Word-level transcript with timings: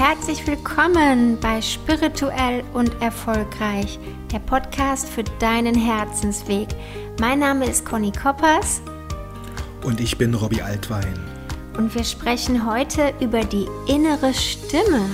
herzlich 0.00 0.46
willkommen 0.46 1.38
bei 1.42 1.60
Spirituell 1.60 2.64
und 2.72 2.90
Erfolgreich, 3.02 3.98
der 4.32 4.38
Podcast 4.38 5.06
für 5.06 5.24
deinen 5.40 5.74
Herzensweg. 5.74 6.68
Mein 7.20 7.40
Name 7.40 7.66
ist 7.66 7.84
Conny 7.84 8.10
Koppers. 8.10 8.80
Und 9.84 10.00
ich 10.00 10.16
bin 10.16 10.32
Robbie 10.32 10.62
Altwein. 10.62 11.20
Und 11.76 11.94
wir 11.94 12.04
sprechen 12.04 12.64
heute 12.64 13.12
über 13.20 13.44
die 13.44 13.68
innere 13.88 14.32
Stimme. 14.32 15.04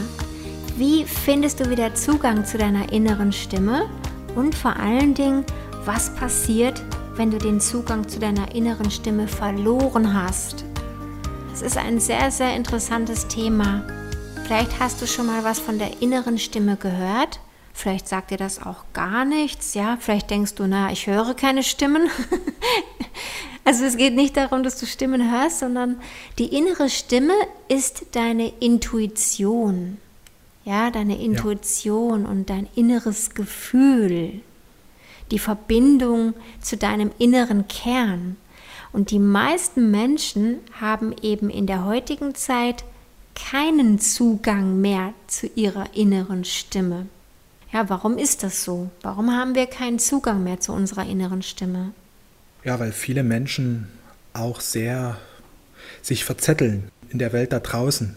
Wie 0.77 1.05
findest 1.05 1.59
du 1.59 1.69
wieder 1.69 1.97
Zugang 1.97 2.45
zu 2.45 2.57
deiner 2.57 2.93
inneren 2.93 3.33
Stimme? 3.33 3.91
Und 4.37 4.55
vor 4.55 4.77
allen 4.77 5.15
Dingen, 5.15 5.45
was 5.85 6.15
passiert, 6.15 6.81
wenn 7.17 7.33
du 7.33 7.39
den 7.39 7.59
Zugang 7.59 8.07
zu 8.07 8.21
deiner 8.21 8.55
inneren 8.55 8.93
Stimme 8.93 9.27
verloren 9.27 10.15
hast? 10.15 10.65
Es 11.53 11.63
ist 11.63 11.77
ein 11.77 11.99
sehr, 11.99 12.31
sehr 12.31 12.55
interessantes 12.55 13.27
Thema. 13.27 13.83
Vielleicht 14.47 14.79
hast 14.79 15.03
du 15.03 15.09
schon 15.09 15.27
mal 15.27 15.43
was 15.43 15.59
von 15.59 15.81
der 15.81 16.01
inneren 16.01 16.39
Stimme 16.39 16.77
gehört. 16.77 17.41
Vielleicht 17.73 18.07
sagt 18.07 18.31
dir 18.31 18.37
das 18.37 18.65
auch 18.65 18.85
gar 18.93 19.25
nichts. 19.25 19.75
Ja, 19.75 19.99
vielleicht 19.99 20.31
denkst 20.31 20.55
du, 20.55 20.69
na, 20.69 20.93
ich 20.93 21.09
höre 21.09 21.35
keine 21.35 21.65
Stimmen. 21.65 22.09
also 23.65 23.85
es 23.85 23.97
geht 23.97 24.15
nicht 24.15 24.37
darum, 24.37 24.63
dass 24.63 24.79
du 24.79 24.87
Stimmen 24.87 25.33
hörst, 25.33 25.59
sondern 25.59 25.97
die 26.39 26.57
innere 26.57 26.89
Stimme 26.91 27.33
ist 27.67 28.07
deine 28.13 28.53
Intuition. 28.61 29.99
Ja, 30.65 30.93
deine 30.93 31.21
Intuition 31.21 32.23
ja. 32.23 32.31
und 32.31 32.49
dein 32.49 32.69
inneres 32.77 33.35
Gefühl. 33.35 34.43
Die 35.33 35.41
Verbindung 35.41 36.35
zu 36.61 36.77
deinem 36.77 37.11
inneren 37.19 37.67
Kern. 37.67 38.37
Und 38.93 39.11
die 39.11 39.19
meisten 39.19 39.91
Menschen 39.91 40.61
haben 40.81 41.17
eben 41.21 41.51
in 41.51 41.67
der 41.67 41.85
heutigen 41.85 42.37
Zeit 42.37 42.85
keinen 43.37 44.01
Zugang 44.01 44.81
mehr 44.81 45.15
zu 45.29 45.47
ihrer 45.55 45.95
inneren 45.95 46.45
Stimme. 46.45 47.07
Ja, 47.73 47.89
warum 47.89 48.19
ist 48.19 48.43
das 48.43 48.65
so? 48.65 48.91
Warum 49.03 49.31
haben 49.31 49.55
wir 49.55 49.67
keinen 49.67 49.99
Zugang 49.99 50.43
mehr 50.43 50.61
zu 50.61 50.73
unserer 50.73 51.07
inneren 51.07 51.43
Stimme? 51.43 51.93
Ja, 52.65 52.81
weil 52.81 52.93
viele 52.93 53.23
Menschen 53.23 53.89
auch 54.33 54.61
sehr 54.61 55.19
sich 56.03 56.25
verzetteln 56.25 56.91
in 57.11 57.19
der 57.19 57.33
Welt 57.33 57.53
da 57.53 57.61
draußen. 57.61 58.17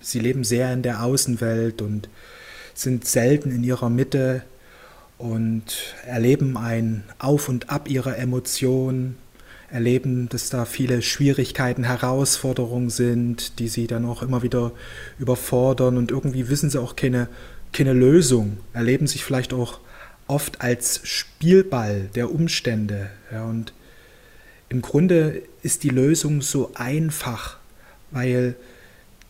Sie 0.00 0.18
leben 0.18 0.44
sehr 0.44 0.72
in 0.72 0.82
der 0.82 1.02
Außenwelt 1.02 1.80
und 1.80 2.08
sind 2.74 3.06
selten 3.06 3.50
in 3.50 3.62
ihrer 3.62 3.90
Mitte 3.90 4.42
und 5.18 5.94
erleben 6.06 6.56
ein 6.56 7.04
Auf 7.18 7.48
und 7.48 7.70
Ab 7.70 7.88
ihrer 7.88 8.18
Emotionen, 8.18 9.16
erleben, 9.74 10.28
dass 10.28 10.50
da 10.50 10.66
viele 10.66 11.02
Schwierigkeiten, 11.02 11.82
Herausforderungen 11.82 12.90
sind, 12.90 13.58
die 13.58 13.66
sie 13.66 13.88
dann 13.88 14.04
auch 14.04 14.22
immer 14.22 14.44
wieder 14.44 14.70
überfordern 15.18 15.96
und 15.96 16.12
irgendwie 16.12 16.48
wissen 16.48 16.70
sie 16.70 16.80
auch 16.80 16.94
keine, 16.94 17.28
keine 17.72 17.92
Lösung, 17.92 18.58
erleben 18.72 19.08
sich 19.08 19.24
vielleicht 19.24 19.52
auch 19.52 19.80
oft 20.28 20.60
als 20.60 21.00
Spielball 21.02 22.08
der 22.14 22.32
Umstände. 22.32 23.10
Ja, 23.32 23.44
und 23.46 23.72
im 24.68 24.80
Grunde 24.80 25.42
ist 25.62 25.82
die 25.82 25.90
Lösung 25.90 26.40
so 26.40 26.70
einfach, 26.74 27.58
weil 28.12 28.54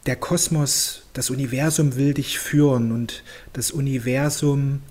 der 0.05 0.17
Kosmos, 0.17 1.05
das 1.15 1.31
Universum 1.31 1.97
will 1.97 2.13
dich 2.13 2.39
führen 2.39 2.93
und 2.93 3.23
das 3.55 3.71
Universum 3.71 4.83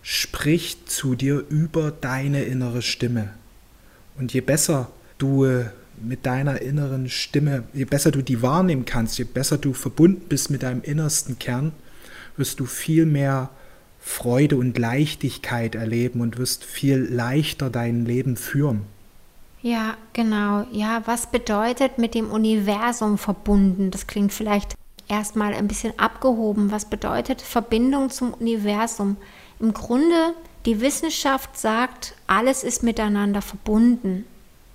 spricht 0.00 0.88
zu 0.88 1.16
dir 1.16 1.42
über 1.48 1.90
deine 1.90 2.44
innere 2.44 2.82
Stimme. 2.82 3.30
Und 4.22 4.32
je 4.32 4.40
besser 4.40 4.86
du 5.18 5.44
äh, 5.46 5.64
mit 6.00 6.26
deiner 6.26 6.62
inneren 6.62 7.08
Stimme, 7.08 7.64
je 7.74 7.84
besser 7.84 8.12
du 8.12 8.22
die 8.22 8.40
wahrnehmen 8.40 8.84
kannst, 8.84 9.18
je 9.18 9.24
besser 9.24 9.58
du 9.58 9.72
verbunden 9.72 10.28
bist 10.28 10.48
mit 10.48 10.62
deinem 10.62 10.80
innersten 10.80 11.40
Kern, 11.40 11.72
wirst 12.36 12.60
du 12.60 12.66
viel 12.66 13.04
mehr 13.04 13.50
Freude 13.98 14.58
und 14.58 14.78
Leichtigkeit 14.78 15.74
erleben 15.74 16.20
und 16.20 16.38
wirst 16.38 16.64
viel 16.64 16.98
leichter 16.98 17.68
dein 17.68 18.04
Leben 18.04 18.36
führen. 18.36 18.82
Ja, 19.60 19.96
genau. 20.12 20.66
Ja, 20.70 21.02
was 21.06 21.26
bedeutet 21.26 21.98
mit 21.98 22.14
dem 22.14 22.30
Universum 22.30 23.18
verbunden? 23.18 23.90
Das 23.90 24.06
klingt 24.06 24.32
vielleicht 24.32 24.76
erstmal 25.08 25.52
ein 25.52 25.66
bisschen 25.66 25.98
abgehoben. 25.98 26.70
Was 26.70 26.84
bedeutet 26.84 27.42
Verbindung 27.42 28.10
zum 28.10 28.34
Universum? 28.34 29.16
Im 29.58 29.74
Grunde 29.74 30.34
die 30.66 30.80
Wissenschaft 30.80 31.58
sagt, 31.58 32.14
alles 32.26 32.62
ist 32.62 32.82
miteinander 32.82 33.42
verbunden. 33.42 34.26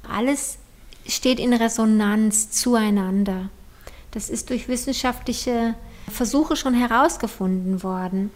Alles 0.09 0.57
steht 1.07 1.39
in 1.39 1.53
Resonanz 1.53 2.51
zueinander. 2.51 3.49
Das 4.11 4.29
ist 4.29 4.49
durch 4.49 4.67
wissenschaftliche 4.67 5.75
Versuche 6.11 6.55
schon 6.55 6.73
herausgefunden 6.73 7.83
worden. 7.83 8.31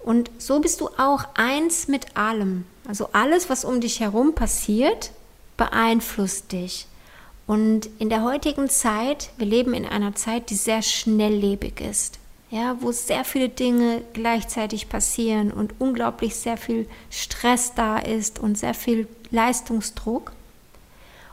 Und 0.00 0.30
so 0.38 0.60
bist 0.60 0.80
du 0.80 0.88
auch 0.96 1.24
eins 1.34 1.88
mit 1.88 2.16
allem. 2.16 2.64
Also 2.86 3.10
alles, 3.12 3.50
was 3.50 3.64
um 3.64 3.80
dich 3.80 4.00
herum 4.00 4.34
passiert, 4.34 5.10
beeinflusst 5.56 6.52
dich. 6.52 6.86
Und 7.46 7.88
in 7.98 8.08
der 8.08 8.22
heutigen 8.22 8.68
Zeit, 8.68 9.30
wir 9.38 9.46
leben 9.46 9.74
in 9.74 9.86
einer 9.86 10.14
Zeit, 10.14 10.50
die 10.50 10.54
sehr 10.54 10.82
schnelllebig 10.82 11.80
ist 11.80 12.18
ja, 12.50 12.76
wo 12.80 12.92
sehr 12.92 13.24
viele 13.24 13.48
Dinge 13.48 14.02
gleichzeitig 14.14 14.88
passieren 14.88 15.50
und 15.52 15.74
unglaublich 15.78 16.34
sehr 16.34 16.56
viel 16.56 16.88
Stress 17.10 17.74
da 17.74 17.98
ist 17.98 18.38
und 18.38 18.56
sehr 18.56 18.74
viel 18.74 19.06
Leistungsdruck. 19.30 20.32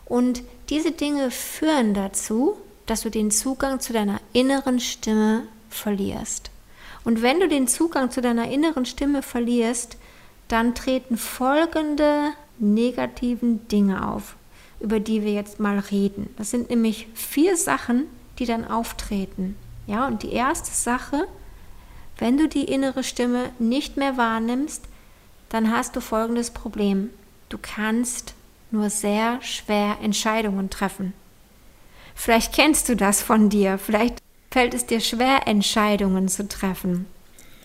Und 0.05 0.43
diese 0.69 0.91
Dinge 0.91 1.31
führen 1.31 1.93
dazu, 1.93 2.57
dass 2.85 3.01
du 3.01 3.09
den 3.09 3.31
Zugang 3.31 3.79
zu 3.79 3.93
deiner 3.93 4.19
inneren 4.33 4.79
Stimme 4.79 5.43
verlierst. 5.69 6.51
Und 7.03 7.21
wenn 7.21 7.39
du 7.39 7.47
den 7.47 7.67
Zugang 7.67 8.11
zu 8.11 8.21
deiner 8.21 8.49
inneren 8.49 8.85
Stimme 8.85 9.21
verlierst, 9.21 9.97
dann 10.47 10.75
treten 10.75 11.17
folgende 11.17 12.31
negativen 12.59 13.67
Dinge 13.67 14.07
auf, 14.07 14.35
über 14.79 14.99
die 14.99 15.23
wir 15.23 15.31
jetzt 15.31 15.59
mal 15.59 15.79
reden. 15.79 16.29
Das 16.37 16.51
sind 16.51 16.69
nämlich 16.69 17.07
vier 17.13 17.57
Sachen, 17.57 18.05
die 18.39 18.45
dann 18.45 18.65
auftreten. 18.65 19.55
Ja, 19.87 20.07
und 20.07 20.23
die 20.23 20.33
erste 20.33 20.71
Sache, 20.71 21.27
wenn 22.17 22.37
du 22.37 22.47
die 22.47 22.65
innere 22.65 23.03
Stimme 23.03 23.51
nicht 23.59 23.97
mehr 23.97 24.17
wahrnimmst, 24.17 24.83
dann 25.49 25.71
hast 25.71 25.95
du 25.95 26.01
folgendes 26.01 26.51
Problem. 26.51 27.09
Du 27.49 27.57
kannst 27.61 28.33
nur 28.71 28.89
sehr 28.89 29.41
schwer 29.41 29.97
Entscheidungen 30.01 30.69
treffen. 30.69 31.13
Vielleicht 32.15 32.53
kennst 32.53 32.89
du 32.89 32.95
das 32.95 33.21
von 33.21 33.49
dir, 33.49 33.77
vielleicht 33.77 34.19
fällt 34.49 34.73
es 34.73 34.85
dir 34.85 35.01
schwer, 35.01 35.47
Entscheidungen 35.47 36.29
zu 36.29 36.47
treffen. 36.47 37.05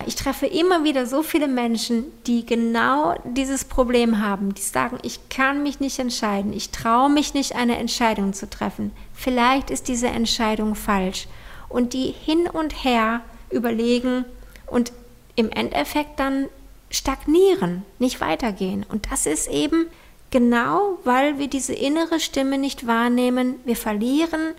Ich 0.07 0.17
treffe 0.17 0.47
immer 0.47 0.83
wieder 0.83 1.07
so 1.07 1.23
viele 1.23 1.47
Menschen, 1.47 2.07
die 2.27 2.45
genau 2.47 3.15
dieses 3.25 3.65
Problem 3.65 4.19
haben, 4.19 4.55
die 4.55 4.63
sagen, 4.63 4.99
ich 5.03 5.29
kann 5.29 5.63
mich 5.63 5.79
nicht 5.79 5.99
entscheiden, 5.99 6.53
ich 6.53 6.71
traue 6.71 7.11
mich 7.11 7.35
nicht, 7.35 7.55
eine 7.55 7.77
Entscheidung 7.77 8.33
zu 8.33 8.49
treffen. 8.49 8.93
Vielleicht 9.13 9.71
ist 9.71 9.89
diese 9.89 10.09
Entscheidung 10.09 10.75
falsch 10.75 11.29
und 11.71 11.95
die 11.95 12.13
hin 12.13 12.47
und 12.47 12.85
her 12.85 13.23
überlegen 13.51 14.27
und 14.67 14.93
im 15.37 15.51
Endeffekt 15.51 16.21
dann 16.21 16.49
stagnieren, 16.91 17.85
nicht 17.99 18.21
weitergehen. 18.21 18.85
Und 18.87 19.11
das 19.11 19.25
ist 19.25 19.49
eben 19.49 19.87
genau, 20.31 20.99
weil 21.05 21.39
wir 21.39 21.49
diese 21.49 21.73
innere 21.73 22.21
Stimme 22.21 22.59
nicht 22.59 22.87
wahrnehmen. 22.87 23.55
Wir 23.65 23.77
verlieren 23.77 24.55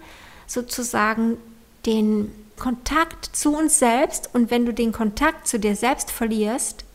sozusagen 0.47 1.37
den 1.85 2.31
Kontakt 2.57 3.35
zu 3.35 3.55
uns 3.55 3.79
selbst 3.79 4.29
und 4.33 4.51
wenn 4.51 4.65
du 4.65 4.73
den 4.73 4.91
Kontakt 4.91 5.47
zu 5.47 5.59
dir 5.59 5.75
selbst 5.75 6.11
verlierst, 6.11 6.85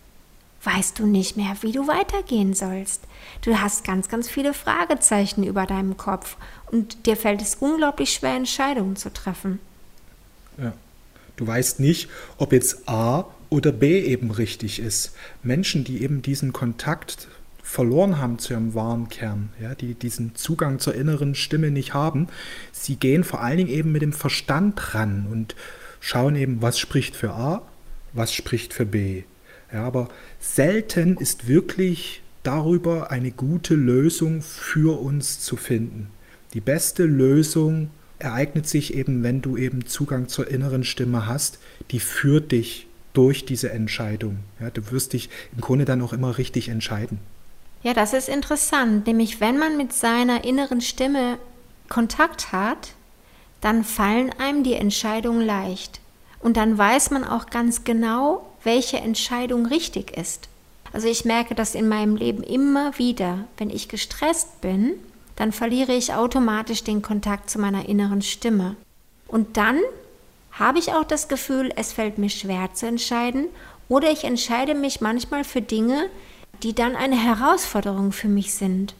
weißt 0.63 0.99
du 0.99 1.07
nicht 1.07 1.37
mehr, 1.37 1.57
wie 1.61 1.73
du 1.73 1.87
weitergehen 1.87 2.55
sollst. 2.55 3.03
Du 3.43 3.61
hast 3.61 3.85
ganz, 3.85 4.09
ganz 4.09 4.29
viele 4.29 4.55
Fragezeichen 4.55 5.45
über 5.45 5.67
deinem 5.67 5.97
Kopf 5.97 6.37
und 6.71 7.07
dir 7.07 7.17
fällt 7.17 7.43
es 7.43 7.57
unglaublich 7.57 8.13
schwer, 8.13 8.35
Entscheidungen 8.35 8.97
zu 8.97 9.13
treffen. 9.13 9.61
Ja. 10.59 10.73
Du 11.37 11.47
weißt 11.47 11.81
nicht, 11.81 12.09
ob 12.39 12.53
jetzt 12.53 12.89
A 12.89 13.27
oder 13.51 13.73
B 13.73 14.01
eben 14.01 14.31
richtig 14.31 14.81
ist. 14.81 15.13
Menschen, 15.43 15.85
die 15.85 16.03
eben 16.03 16.23
diesen 16.23 16.53
Kontakt 16.53 17.29
verloren 17.63 18.19
haben 18.19 18.39
zu 18.39 18.55
ihrem 18.55 18.75
wahren 18.75 19.09
Kern, 19.09 19.51
ja, 19.61 19.75
die 19.75 19.95
diesen 19.95 20.35
Zugang 20.35 20.79
zur 20.79 20.95
inneren 20.95 21.35
Stimme 21.35 21.71
nicht 21.71 21.95
haben, 21.95 22.29
sie 22.73 22.97
gehen 22.97 23.25
vor 23.25 23.43
allen 23.43 23.59
Dingen 23.59 23.71
eben 23.71 23.93
mit 23.93 24.03
dem 24.03 24.13
Verstand 24.13 24.95
ran 24.95 25.27
und 25.31 25.57
schauen 26.01 26.37
eben, 26.37 26.63
was 26.63 26.79
spricht 26.79 27.17
für 27.17 27.33
A, 27.33 27.63
was 28.13 28.33
spricht 28.33 28.73
für 28.73 28.87
B. 28.87 29.25
Ja, 29.73 29.85
aber 29.85 30.09
selten 30.39 31.17
ist 31.17 31.49
wirklich 31.49 32.23
darüber 32.45 33.11
eine 33.11 33.33
gute 33.33 33.75
Lösung 33.75 34.43
für 34.43 35.01
uns 35.01 35.41
zu 35.41 35.57
finden. 35.57 36.11
Die 36.55 36.61
beste 36.61 37.05
Lösung 37.05 37.91
ereignet 38.19 38.69
sich 38.69 38.95
eben, 38.95 39.23
wenn 39.23 39.43
du 39.43 39.57
eben 39.57 39.87
Zugang 39.87 40.29
zur 40.29 40.49
inneren 40.49 40.85
Stimme 40.85 41.27
hast, 41.27 41.59
die 41.91 42.01
führt 42.01 42.53
dich 42.53 42.87
durch 43.13 43.45
diese 43.45 43.71
Entscheidung. 43.71 44.39
Ja, 44.61 44.71
du 44.71 44.91
wirst 44.91 45.13
dich 45.13 45.31
im 45.55 45.61
Grunde 45.61 45.85
dann 45.85 46.03
auch 46.03 46.13
immer 46.13 46.39
richtig 46.39 46.69
entscheiden. 46.69 47.19
Ja, 47.83 47.95
das 47.95 48.13
ist 48.13 48.29
interessant. 48.29 49.07
Nämlich, 49.07 49.41
wenn 49.41 49.59
man 49.59 49.77
mit 49.77 49.93
seiner 49.93 50.45
inneren 50.45 50.81
Stimme 50.81 51.39
Kontakt 51.89 52.53
hat, 52.53 52.95
dann 53.61 53.85
fallen 53.85 54.31
einem 54.39 54.65
die 54.65 54.75
Entscheidungen 54.75 55.45
leicht. 55.45 56.01
Und 56.41 56.57
dann 56.57 56.77
weiß 56.77 57.11
man 57.11 57.25
auch 57.25 57.47
ganz 57.47 57.85
genau, 57.85 58.47
welche 58.63 58.99
Entscheidung 58.99 59.67
richtig 59.67 60.17
ist. 60.17 60.49
Also 60.93 61.09
ich 61.09 61.25
merke 61.25 61.55
das 61.55 61.75
in 61.75 61.89
meinem 61.89 62.17
Leben 62.17 62.43
immer 62.43 62.99
wieder. 62.99 63.45
Wenn 63.57 63.71
ich 63.71 63.89
gestresst 63.89 64.61
bin, 64.61 64.95
dann 65.37 65.53
verliere 65.53 65.93
ich 65.93 66.15
automatisch 66.15 66.83
den 66.83 67.03
Kontakt 67.03 67.51
zu 67.51 67.59
meiner 67.59 67.89
inneren 67.89 68.23
Stimme. 68.23 68.77
Und 69.29 69.57
dann 69.57 69.79
habe 70.53 70.79
ich 70.79 70.93
auch 70.93 71.05
das 71.05 71.29
Gefühl, 71.29 71.73
es 71.77 71.93
fällt 71.93 72.19
mir 72.19 72.31
schwer 72.31 72.73
zu 72.73 72.87
entscheiden 72.87 73.47
oder 73.89 74.11
ich 74.11 74.25
entscheide 74.25 74.75
mich 74.75 75.01
manchmal 75.01 75.45
für 75.45 75.61
Dinge, 75.61 76.09
die 76.63 76.75
dann 76.75 76.97
eine 76.97 77.23
Herausforderung 77.23 78.13
für 78.13 78.29
mich 78.29 78.55
sind, 78.55 78.95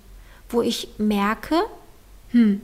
wo 0.49 0.61
ich 0.63 0.89
merke, 0.99 1.57
hm, 2.31 2.61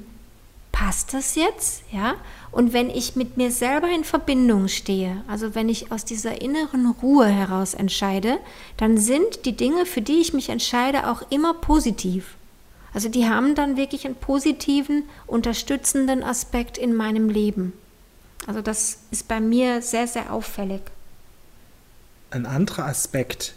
passt 0.70 1.14
das 1.14 1.34
jetzt? 1.34 1.84
Ja? 1.90 2.14
Und 2.50 2.72
wenn 2.74 2.90
ich 2.90 3.16
mit 3.16 3.38
mir 3.38 3.50
selber 3.50 3.88
in 3.88 4.04
Verbindung 4.04 4.68
stehe, 4.68 5.24
also 5.26 5.54
wenn 5.54 5.68
ich 5.68 5.90
aus 5.90 6.04
dieser 6.04 6.42
inneren 6.42 6.90
Ruhe 7.02 7.26
heraus 7.26 7.72
entscheide, 7.72 8.38
dann 8.76 8.98
sind 8.98 9.46
die 9.46 9.56
Dinge, 9.56 9.86
für 9.86 10.02
die 10.02 10.20
ich 10.20 10.34
mich 10.34 10.50
entscheide, 10.50 11.08
auch 11.08 11.22
immer 11.30 11.54
positiv. 11.54 12.36
Also 12.94 13.08
die 13.08 13.26
haben 13.26 13.54
dann 13.54 13.76
wirklich 13.76 14.04
einen 14.04 14.14
positiven, 14.14 15.04
unterstützenden 15.26 16.22
Aspekt 16.22 16.76
in 16.76 16.94
meinem 16.94 17.28
Leben. 17.28 17.72
Also 18.46 18.60
das 18.60 18.98
ist 19.10 19.28
bei 19.28 19.40
mir 19.40 19.82
sehr, 19.82 20.06
sehr 20.06 20.32
auffällig. 20.32 20.82
Ein 22.30 22.46
anderer 22.46 22.86
Aspekt, 22.86 23.54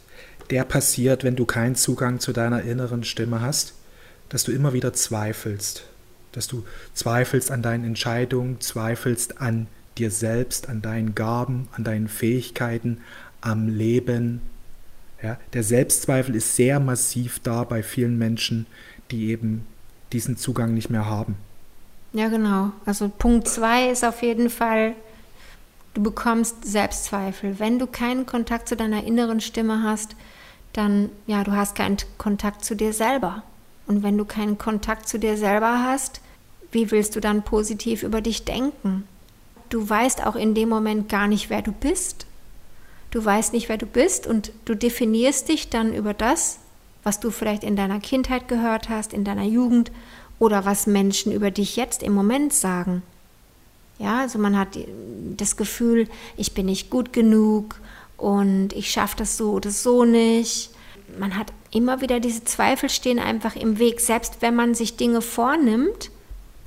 der 0.49 0.63
passiert, 0.63 1.23
wenn 1.23 1.35
du 1.35 1.45
keinen 1.45 1.75
Zugang 1.75 2.19
zu 2.19 2.33
deiner 2.33 2.61
inneren 2.61 3.03
Stimme 3.03 3.41
hast, 3.41 3.73
dass 4.29 4.43
du 4.43 4.51
immer 4.51 4.73
wieder 4.73 4.93
zweifelst. 4.93 5.85
Dass 6.31 6.47
du 6.47 6.65
zweifelst 6.93 7.51
an 7.51 7.61
deinen 7.61 7.85
Entscheidungen, 7.85 8.61
zweifelst 8.61 9.41
an 9.41 9.67
dir 9.97 10.11
selbst, 10.11 10.69
an 10.69 10.81
deinen 10.81 11.15
Gaben, 11.15 11.67
an 11.71 11.83
deinen 11.83 12.07
Fähigkeiten, 12.07 13.01
am 13.41 13.69
Leben. 13.69 14.41
Ja, 15.23 15.39
der 15.53 15.63
Selbstzweifel 15.63 16.35
ist 16.35 16.55
sehr 16.55 16.79
massiv 16.79 17.39
da 17.39 17.63
bei 17.63 17.81
vielen 17.81 18.17
Menschen, 18.17 18.65
die 19.11 19.29
eben 19.29 19.65
diesen 20.13 20.37
Zugang 20.37 20.73
nicht 20.73 20.89
mehr 20.89 21.05
haben. 21.05 21.35
Ja, 22.13 22.29
genau. 22.29 22.71
Also 22.85 23.09
Punkt 23.09 23.47
zwei 23.47 23.89
ist 23.89 24.05
auf 24.05 24.21
jeden 24.21 24.49
Fall, 24.49 24.95
du 25.93 26.01
bekommst 26.01 26.63
Selbstzweifel. 26.65 27.59
Wenn 27.59 27.79
du 27.79 27.87
keinen 27.87 28.25
Kontakt 28.25 28.69
zu 28.69 28.75
deiner 28.75 29.03
inneren 29.03 29.41
Stimme 29.41 29.83
hast, 29.83 30.15
dann, 30.73 31.09
ja, 31.27 31.43
du 31.43 31.51
hast 31.51 31.75
keinen 31.75 31.97
Kontakt 32.17 32.63
zu 32.63 32.75
dir 32.75 32.93
selber. 32.93 33.43
Und 33.87 34.03
wenn 34.03 34.17
du 34.17 34.25
keinen 34.25 34.57
Kontakt 34.57 35.07
zu 35.07 35.19
dir 35.19 35.37
selber 35.37 35.83
hast, 35.83 36.21
wie 36.71 36.91
willst 36.91 37.15
du 37.15 37.19
dann 37.19 37.43
positiv 37.43 38.03
über 38.03 38.21
dich 38.21 38.45
denken? 38.45 39.07
Du 39.69 39.87
weißt 39.87 40.25
auch 40.25 40.35
in 40.35 40.53
dem 40.53 40.69
Moment 40.69 41.09
gar 41.09 41.27
nicht, 41.27 41.49
wer 41.49 41.61
du 41.61 41.71
bist. 41.71 42.25
Du 43.11 43.23
weißt 43.23 43.53
nicht, 43.53 43.69
wer 43.69 43.77
du 43.77 43.85
bist 43.85 44.27
und 44.27 44.51
du 44.65 44.75
definierst 44.75 45.47
dich 45.49 45.69
dann 45.69 45.93
über 45.93 46.13
das, 46.13 46.59
was 47.05 47.19
du 47.19 47.29
vielleicht 47.29 47.63
in 47.63 47.75
deiner 47.75 47.99
Kindheit 47.99 48.47
gehört 48.49 48.89
hast, 48.89 49.13
in 49.13 49.23
deiner 49.23 49.45
Jugend 49.45 49.91
oder 50.39 50.65
was 50.65 50.87
Menschen 50.87 51.31
über 51.31 51.51
dich 51.51 51.77
jetzt 51.77 52.03
im 52.03 52.13
Moment 52.13 52.51
sagen. 52.51 53.03
Ja, 53.99 54.19
also 54.21 54.39
man 54.39 54.57
hat 54.57 54.77
das 55.37 55.55
Gefühl, 55.55 56.09
ich 56.35 56.53
bin 56.53 56.65
nicht 56.65 56.89
gut 56.89 57.13
genug 57.13 57.79
und 58.17 58.73
ich 58.73 58.89
schaffe 58.89 59.15
das 59.17 59.37
so 59.37 59.51
oder 59.51 59.69
so 59.69 60.03
nicht. 60.03 60.71
Man 61.17 61.37
hat 61.37 61.53
immer 61.71 62.01
wieder 62.01 62.19
diese 62.19 62.43
Zweifel 62.43 62.89
stehen 62.89 63.19
einfach 63.19 63.55
im 63.55 63.77
Weg, 63.77 64.01
selbst 64.01 64.41
wenn 64.41 64.55
man 64.55 64.73
sich 64.73 64.97
Dinge 64.97 65.21
vornimmt. 65.21 66.09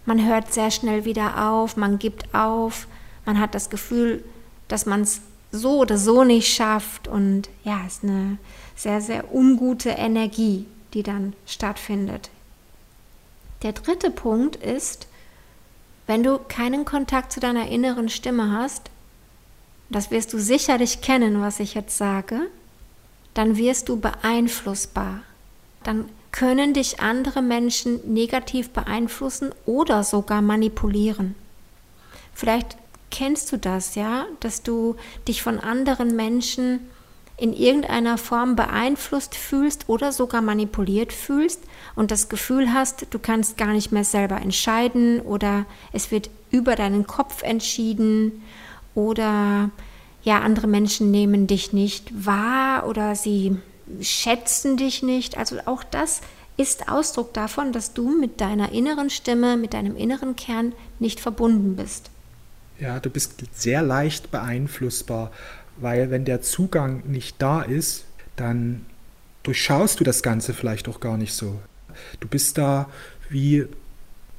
Man 0.07 0.25
hört 0.25 0.55
sehr 0.55 0.71
schnell 0.71 1.05
wieder 1.05 1.51
auf, 1.51 1.77
man 1.77 1.99
gibt 1.99 2.33
auf, 2.33 2.87
man 3.27 3.41
hat 3.41 3.57
das 3.57 3.71
Gefühl, 3.71 4.25
dass 4.69 4.87
man 4.87 5.03
es 5.03 5.21
so 5.51 5.79
oder 5.79 5.99
so 5.99 6.23
nicht 6.23 6.55
schafft 6.55 7.09
und 7.09 7.49
ja, 7.65 7.85
ist 7.87 8.05
eine 8.05 8.39
sehr, 8.79 9.01
sehr 9.01 9.35
ungute 9.35 9.91
Energie, 9.91 10.65
die 10.95 11.03
dann 11.03 11.35
stattfindet. 11.47 12.31
Der 13.63 13.73
dritte 13.73 14.11
Punkt 14.11 14.55
ist, 14.55 15.09
wenn 16.07 16.23
du 16.23 16.39
keinen 16.39 16.85
Kontakt 16.85 17.33
zu 17.33 17.41
deiner 17.41 17.69
inneren 17.69 18.09
Stimme 18.09 18.53
hast, 18.53 18.91
das 19.91 20.13
wirst 20.13 20.33
du 20.33 20.39
sicherlich 20.39 21.01
kennen, 21.01 21.41
was 21.41 21.59
ich 21.59 21.75
jetzt 21.75 21.99
sage, 21.99 22.43
dann 23.35 23.57
wirst 23.57 23.89
du 23.89 23.99
beeinflussbar. 23.99 25.23
Dann 25.83 26.09
können 26.31 26.73
dich 26.73 27.01
andere 27.01 27.43
Menschen 27.43 28.01
negativ 28.13 28.71
beeinflussen 28.71 29.53
oder 29.67 30.05
sogar 30.05 30.41
manipulieren. 30.41 31.35
Vielleicht 32.33 32.77
kennst 33.11 33.51
du 33.51 33.57
das, 33.57 33.97
ja, 33.97 34.27
dass 34.39 34.63
du 34.63 34.95
dich 35.27 35.43
von 35.43 35.59
anderen 35.59 36.15
Menschen 36.15 36.81
in 37.39 37.53
irgendeiner 37.53 38.19
Form 38.19 38.57
beeinflusst 38.57 39.37
fühlst 39.37 39.89
oder 39.89 40.11
sogar 40.11 40.43
manipuliert 40.43 41.13
fühlst 41.13 41.61
und 41.95 42.11
das 42.11 42.29
Gefühl 42.29 42.75
hast, 42.75 43.07
du 43.11 43.19
kannst 43.21 43.57
gar 43.57 43.73
nicht 43.73 43.93
mehr 43.93 44.05
selber 44.05 44.41
entscheiden 44.41 45.21
oder 45.21 45.65
es 45.93 46.11
wird 46.11 46.31
über 46.51 46.75
deinen 46.75 47.07
Kopf 47.07 47.43
entschieden 47.43 48.43
oder 48.95 49.71
ja, 50.25 50.41
andere 50.41 50.67
Menschen 50.67 51.13
nehmen 51.13 51.47
dich 51.47 51.73
nicht 51.73 52.27
wahr 52.27 52.89
oder 52.89 53.15
sie 53.15 53.57
schätzen 54.01 54.77
dich 54.77 55.05
nicht. 55.05 55.39
Also 55.39 55.59
auch 55.65 55.85
das 55.85 56.21
ist 56.57 56.89
Ausdruck 56.89 57.33
davon, 57.35 57.73
dass 57.73 57.95
du 57.95 58.19
mit 58.19 58.41
deiner 58.41 58.73
inneren 58.73 59.11
Stimme, 59.11 59.57
mit 59.57 59.75
deinem 59.75 59.97
inneren 59.97 60.35
Kern 60.35 60.73
nicht 60.99 61.21
verbunden 61.21 61.77
bist. 61.77 62.11
Ja, 62.81 63.01
du 63.01 63.11
bist 63.11 63.43
sehr 63.55 63.83
leicht 63.83 64.31
beeinflussbar 64.31 65.31
weil 65.81 66.11
wenn 66.11 66.25
der 66.25 66.43
Zugang 66.43 67.03
nicht 67.07 67.37
da 67.39 67.63
ist, 67.63 68.05
dann 68.37 68.87
durchschaust 69.43 70.01
du 70.01 70.05
das 70.05 70.23
Ganze 70.23 70.55
vielleicht 70.55 70.89
auch 70.89 71.01
gar 71.01 71.17
nicht 71.17 71.33
so. 71.33 71.61
Du 72.21 72.29
bist 72.29 72.59
da 72.59 72.89
wie 73.29 73.67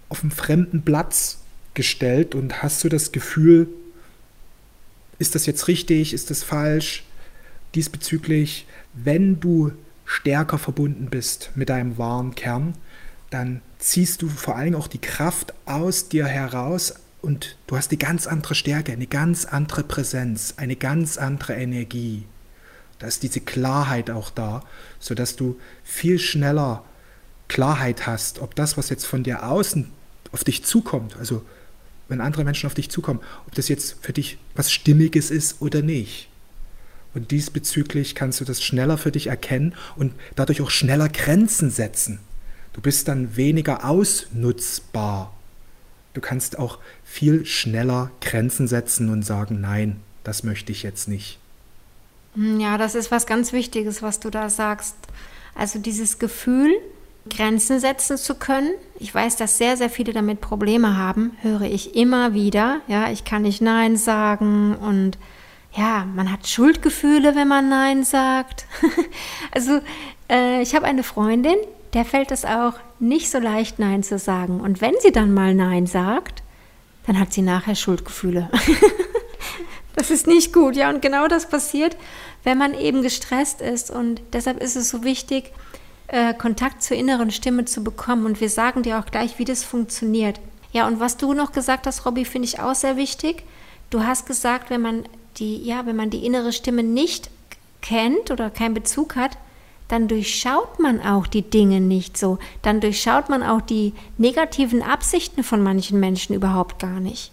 auf 0.10 0.22
einem 0.22 0.32
fremden 0.32 0.84
Platz 0.84 1.40
gestellt 1.74 2.36
und 2.36 2.62
hast 2.62 2.84
du 2.84 2.90
das 2.90 3.12
Gefühl, 3.12 3.68
ist 5.20 5.36
das 5.36 5.46
jetzt 5.46 5.68
richtig, 5.68 6.14
ist 6.14 6.30
das 6.30 6.44
falsch? 6.44 7.04
Diesbezüglich, 7.76 8.66
wenn 8.94 9.40
du 9.40 9.72
stärker 10.06 10.58
verbunden 10.58 11.08
bist 11.10 11.52
mit 11.56 11.70
deinem 11.70 11.98
wahren 11.98 12.34
Kern, 12.34 12.74
dann 13.30 13.62
ziehst 13.78 14.22
du 14.22 14.30
vor 14.30 14.56
allem 14.56 14.76
auch 14.76 14.88
die 14.88 15.00
Kraft 15.00 15.54
aus 15.66 16.10
dir 16.10 16.26
heraus, 16.26 16.96
und 17.22 17.58
du 17.68 17.76
hast 17.76 17.92
eine 17.92 17.98
ganz 17.98 18.28
andere 18.28 18.56
Stärke, 18.56 18.92
eine 18.92 19.08
ganz 19.08 19.46
andere 19.46 19.84
Präsenz, 19.84 20.54
eine 20.58 20.76
ganz 20.76 21.18
andere 21.18 21.56
Energie. 21.56 22.24
Da 23.00 23.08
ist 23.08 23.24
diese 23.24 23.42
Klarheit 23.42 24.10
auch 24.10 24.30
da, 24.30 24.64
sodass 25.00 25.36
du 25.36 25.60
viel 25.84 26.20
schneller 26.20 26.84
Klarheit 27.48 28.08
hast, 28.08 28.40
ob 28.40 28.56
das, 28.56 28.78
was 28.78 28.90
jetzt 28.90 29.06
von 29.06 29.24
dir 29.24 29.48
außen 29.48 29.90
auf 30.32 30.44
dich 30.44 30.64
zukommt, 30.64 31.18
also 31.18 31.44
wenn 32.08 32.22
andere 32.22 32.44
Menschen 32.44 32.68
auf 32.68 32.74
dich 32.74 32.90
zukommen, 32.90 33.20
ob 33.48 33.56
das 33.56 33.68
jetzt 33.70 33.98
für 34.02 34.14
dich 34.14 34.38
was 34.56 34.72
Stimmiges 34.72 35.32
ist 35.32 35.62
oder 35.62 35.82
nicht. 35.82 36.30
Und 37.14 37.32
diesbezüglich 37.32 38.16
kannst 38.16 38.40
du 38.40 38.46
das 38.46 38.62
schneller 38.62 38.98
für 38.98 39.12
dich 39.12 39.28
erkennen 39.28 39.74
und 39.96 40.14
dadurch 40.36 40.62
auch 40.62 40.70
schneller 40.70 41.10
Grenzen 41.10 41.72
setzen. 41.72 42.20
Du 42.74 42.82
bist 42.82 43.08
dann 43.08 43.36
weniger 43.36 43.84
ausnutzbar 43.86 45.34
Du 46.20 46.28
kannst 46.28 46.60
auch 46.60 46.80
viel 47.06 47.46
schneller 47.46 48.12
Grenzen 48.20 48.68
setzen 48.68 49.10
und 49.10 49.24
sagen, 49.24 49.62
nein, 49.62 50.02
das 50.26 50.44
möchte 50.44 50.74
ich 50.74 50.84
jetzt 50.84 51.08
nicht. 51.08 51.40
Hm, 52.36 52.60
ja, 52.60 52.78
das 52.78 52.94
ist 52.94 53.10
was 53.10 53.26
ganz 53.26 53.54
Wichtiges, 53.54 54.02
was 54.02 54.20
du 54.20 54.30
da 54.30 54.50
sagst. 54.50 54.98
Also 55.56 55.80
dieses 55.80 56.20
Gefühl, 56.20 56.76
Grenzen 57.30 57.80
setzen 57.80 58.18
zu 58.18 58.36
können. 58.36 58.72
Ich 59.00 59.16
weiß, 59.16 59.38
dass 59.38 59.58
sehr, 59.58 59.78
sehr 59.78 59.90
viele 59.90 60.12
damit 60.12 60.42
Probleme 60.42 60.98
haben, 60.98 61.38
höre 61.42 61.62
ich 61.62 61.96
immer 61.96 62.34
wieder. 62.34 62.82
Ja, 62.90 63.10
ich 63.10 63.24
kann 63.24 63.44
nicht 63.44 63.62
Nein 63.62 63.96
sagen 63.96 64.76
und 64.76 65.18
ja, 65.72 66.04
man 66.04 66.30
hat 66.30 66.50
Schuldgefühle, 66.50 67.34
wenn 67.36 67.48
man 67.48 67.70
Nein 67.70 68.04
sagt. 68.04 68.66
also 69.52 69.80
äh, 70.30 70.62
ich 70.62 70.76
habe 70.76 70.86
eine 70.86 71.04
Freundin, 71.04 71.56
der 71.94 72.04
fällt 72.04 72.32
es 72.32 72.44
auch 72.44 72.74
nicht 73.00 73.30
so 73.30 73.40
leicht, 73.40 73.80
Nein 73.80 74.04
zu 74.04 74.18
sagen. 74.18 74.62
Und 74.62 74.82
wenn 74.82 74.94
sie 75.02 75.12
dann 75.12 75.34
mal 75.34 75.54
Nein 75.54 75.88
sagt, 75.88 76.44
dann 77.06 77.20
hat 77.20 77.34
sie 77.34 77.42
nachher 77.42 77.76
Schuldgefühle. 77.76 78.50
das 79.96 80.12
ist 80.12 80.28
nicht 80.28 80.54
gut, 80.54 80.76
ja. 80.76 80.90
Und 80.90 81.02
genau 81.02 81.28
das 81.28 81.50
passiert, 81.50 81.98
wenn 82.44 82.58
man 82.58 82.74
eben 82.74 83.02
gestresst 83.02 83.62
ist. 83.62 83.90
Und 83.90 84.22
deshalb 84.34 84.62
ist 84.62 84.76
es 84.76 84.90
so 84.90 85.04
wichtig, 85.04 85.52
äh, 86.08 86.34
Kontakt 86.34 86.84
zur 86.84 86.98
inneren 86.98 87.32
Stimme 87.32 87.66
zu 87.66 87.84
bekommen. 87.84 88.26
Und 88.26 88.42
wir 88.42 88.50
sagen 88.50 88.84
dir 88.84 89.00
auch 89.00 89.06
gleich, 89.06 89.40
wie 89.40 89.46
das 89.46 89.64
funktioniert. 89.64 90.40
Ja, 90.72 90.88
und 90.88 91.00
was 91.00 91.18
du 91.18 91.34
noch 91.34 91.52
gesagt 91.52 91.88
hast, 91.88 92.06
Robby, 92.06 92.26
finde 92.26 92.48
ich 92.48 92.60
auch 92.60 92.76
sehr 92.76 92.98
wichtig. 92.98 93.44
Du 93.90 94.04
hast 94.04 94.26
gesagt, 94.26 94.70
wenn 94.70 94.82
man 94.82 95.06
die, 95.38 95.64
ja, 95.64 95.86
wenn 95.86 95.96
man 95.96 96.10
die 96.10 96.26
innere 96.26 96.54
Stimme 96.54 96.84
nicht 96.84 97.32
kennt 97.82 98.30
oder 98.30 98.50
keinen 98.50 98.74
Bezug 98.74 99.16
hat, 99.16 99.38
dann 99.90 100.08
durchschaut 100.08 100.80
man 100.80 101.02
auch 101.02 101.28
die 101.28 101.42
Dinge 101.42 101.82
nicht 101.82 102.18
so. 102.18 102.40
Dann 102.62 102.80
durchschaut 102.80 103.28
man 103.28 103.44
auch 103.44 103.60
die 103.60 103.94
negativen 104.18 104.82
Absichten 104.82 105.44
von 105.44 105.62
manchen 105.62 106.00
Menschen 106.00 106.36
überhaupt 106.36 106.80
gar 106.80 107.00
nicht. 107.00 107.32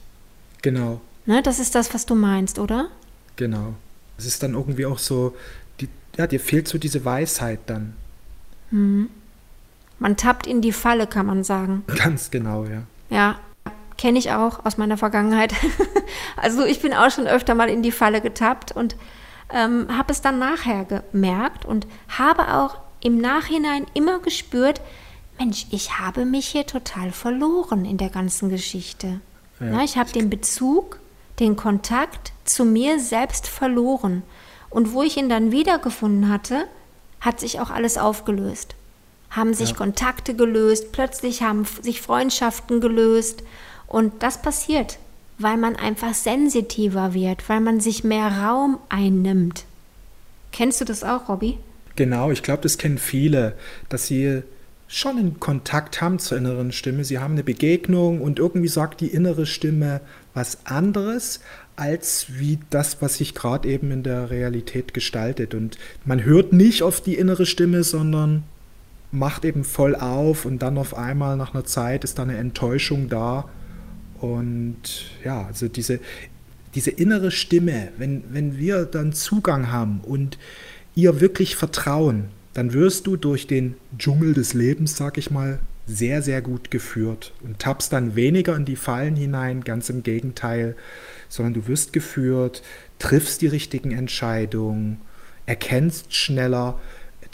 Genau. 0.63 1.01
Ne, 1.27 1.43
das 1.43 1.61
ist 1.61 1.75
das, 1.75 1.93
was 1.95 2.07
du 2.07 2.15
meinst, 2.15 2.59
oder? 2.59 2.89
Genau. 3.37 3.75
Es 4.17 4.25
ist 4.25 4.43
dann 4.43 4.55
irgendwie 4.55 4.87
auch 4.87 4.99
so, 4.99 5.37
die, 5.81 5.89
ja, 6.17 6.27
dir 6.27 6.41
fehlt 6.41 6.67
so 6.67 6.79
diese 6.79 7.05
Weisheit 7.05 7.61
dann. 7.67 7.95
Mhm. 8.71 9.11
Man 9.99 10.17
tappt 10.17 10.47
in 10.47 10.63
die 10.63 10.73
Falle, 10.73 11.07
kann 11.07 11.27
man 11.27 11.45
sagen. 11.45 11.85
Ganz 11.97 12.31
genau, 12.31 12.65
ja. 12.65 12.83
Ja, 13.11 13.39
kenne 13.99 14.19
ich 14.19 14.33
auch 14.33 14.65
aus 14.65 14.79
meiner 14.79 14.97
Vergangenheit. 14.97 15.53
also 16.37 16.65
ich 16.65 16.81
bin 16.81 16.95
auch 16.95 17.11
schon 17.11 17.27
öfter 17.27 17.55
mal 17.55 17.69
in 17.69 17.83
die 17.83 17.93
Falle 17.93 18.23
getappt 18.23 18.73
und 18.73 18.97
ähm, 19.53 19.87
habe 19.97 20.12
es 20.12 20.21
dann 20.21 20.38
nachher 20.38 20.85
gemerkt 20.85 21.65
und 21.65 21.87
habe 22.09 22.55
auch 22.55 22.79
im 23.00 23.19
Nachhinein 23.19 23.87
immer 23.95 24.19
gespürt, 24.19 24.81
Mensch, 25.38 25.67
ich 25.71 25.99
habe 25.99 26.25
mich 26.25 26.47
hier 26.47 26.67
total 26.67 27.12
verloren 27.12 27.85
in 27.85 27.99
der 27.99 28.09
ganzen 28.09 28.49
Geschichte. 28.49 29.21
Ja. 29.61 29.67
Na, 29.67 29.85
ich 29.85 29.99
habe 29.99 30.11
den 30.11 30.31
Bezug, 30.31 30.99
den 31.38 31.57
Kontakt 31.57 32.33
zu 32.45 32.65
mir 32.65 32.99
selbst 32.99 33.47
verloren. 33.47 34.23
Und 34.71 34.93
wo 34.93 35.03
ich 35.03 35.17
ihn 35.17 35.29
dann 35.29 35.53
wiedergefunden 35.53 36.31
hatte, 36.31 36.67
hat 37.21 37.41
sich 37.41 37.61
auch 37.61 37.71
alles 37.71 37.99
aufgelöst. 37.99 38.75
Haben 39.31 39.55
sich 39.55 39.71
ja. 39.71 39.76
Kontakte 39.76 40.35
gelöst, 40.35 40.93
plötzlich 40.93 41.43
haben 41.43 41.67
sich 41.83 42.00
Freundschaften 42.00 42.81
gelöst. 42.81 43.43
Und 43.87 44.23
das 44.23 44.41
passiert, 44.41 44.99
weil 45.38 45.57
man 45.57 45.76
einfach 45.76 46.14
sensitiver 46.14 47.14
wird, 47.14 47.49
weil 47.49 47.61
man 47.61 47.81
sich 47.81 48.05
mehr 48.05 48.28
Raum 48.28 48.78
einnimmt. 48.88 49.64
Kennst 50.52 50.81
du 50.81 50.85
das 50.85 51.05
auch, 51.05 51.28
Robby? 51.28 51.59
Genau, 51.97 52.31
ich 52.31 52.43
glaube, 52.43 52.62
das 52.62 52.78
kennen 52.78 52.99
viele, 52.99 53.55
dass 53.88 54.07
sie 54.07 54.43
schon 54.88 55.19
einen 55.19 55.40
Kontakt 55.40 56.00
haben 56.00 56.19
zur 56.19 56.38
inneren 56.38 56.73
Stimme. 56.73 57.05
Sie 57.05 57.19
haben 57.19 57.33
eine 57.33 57.43
Begegnung 57.43 58.21
und 58.21 58.38
irgendwie 58.38 58.69
sagt 58.69 59.00
die 59.00 59.09
innere 59.09 59.47
Stimme 59.47 60.00
was 60.35 60.64
anderes 60.64 61.40
als 61.76 62.26
wie 62.38 62.59
das, 62.71 63.02
was 63.02 63.16
sich 63.16 63.35
gerade 63.35 63.69
eben 63.69 63.90
in 63.90 64.02
der 64.02 64.31
Realität 64.31 64.95
gestaltet. 64.95 65.55
Und 65.55 65.76
man 66.05 66.25
hört 66.25 66.52
nicht 66.52 66.83
auf 66.83 67.00
die 67.00 67.16
innere 67.16 67.47
Stimme, 67.47 67.85
sondern 67.85 68.45
macht 69.12 69.45
eben 69.45 69.64
voll 69.64 69.95
auf 69.95 70.45
und 70.45 70.61
dann 70.61 70.78
auf 70.78 70.97
einmal 70.97 71.37
nach 71.37 71.55
einer 71.55 71.64
Zeit 71.64 72.05
ist 72.05 72.19
da 72.19 72.23
eine 72.23 72.37
Enttäuschung 72.37 73.09
da. 73.09 73.49
Und 74.21 75.11
ja, 75.25 75.47
also 75.47 75.69
diese, 75.69 76.01
diese 76.75 76.91
innere 76.91 77.31
Stimme, 77.31 77.89
wenn, 77.99 78.25
wenn 78.31 78.59
wir 78.59 78.85
dann 78.85 79.13
Zugang 79.13 79.71
haben 79.71 80.01
und 80.01 80.39
ihr 80.95 81.21
wirklich 81.21 81.57
vertrauen, 81.57 82.27
dann 82.55 82.73
wirst 82.73 83.07
du 83.07 83.17
durch 83.17 83.47
den 83.47 83.75
Dschungel 83.99 84.33
des 84.33 84.55
Lebens, 84.55 84.97
sag 84.97 85.19
ich 85.19 85.31
mal, 85.31 85.59
sehr, 85.87 86.21
sehr 86.23 86.43
gut 86.43 86.71
geführt 86.71 87.33
und 87.43 87.59
tappst 87.59 87.93
dann 87.93 88.17
weniger 88.17 88.57
in 88.57 88.65
die 88.65 88.77
Fallen 88.77 89.15
hinein, 89.15 89.63
ganz 89.63 89.89
im 89.89 90.03
Gegenteil, 90.03 90.75
sondern 91.29 91.55
du 91.55 91.69
wirst 91.69 91.93
geführt, 91.93 92.63
triffst 92.99 93.41
die 93.43 93.47
richtigen 93.47 93.93
Entscheidungen, 93.93 95.01
erkennst 95.45 96.15
schneller 96.15 96.81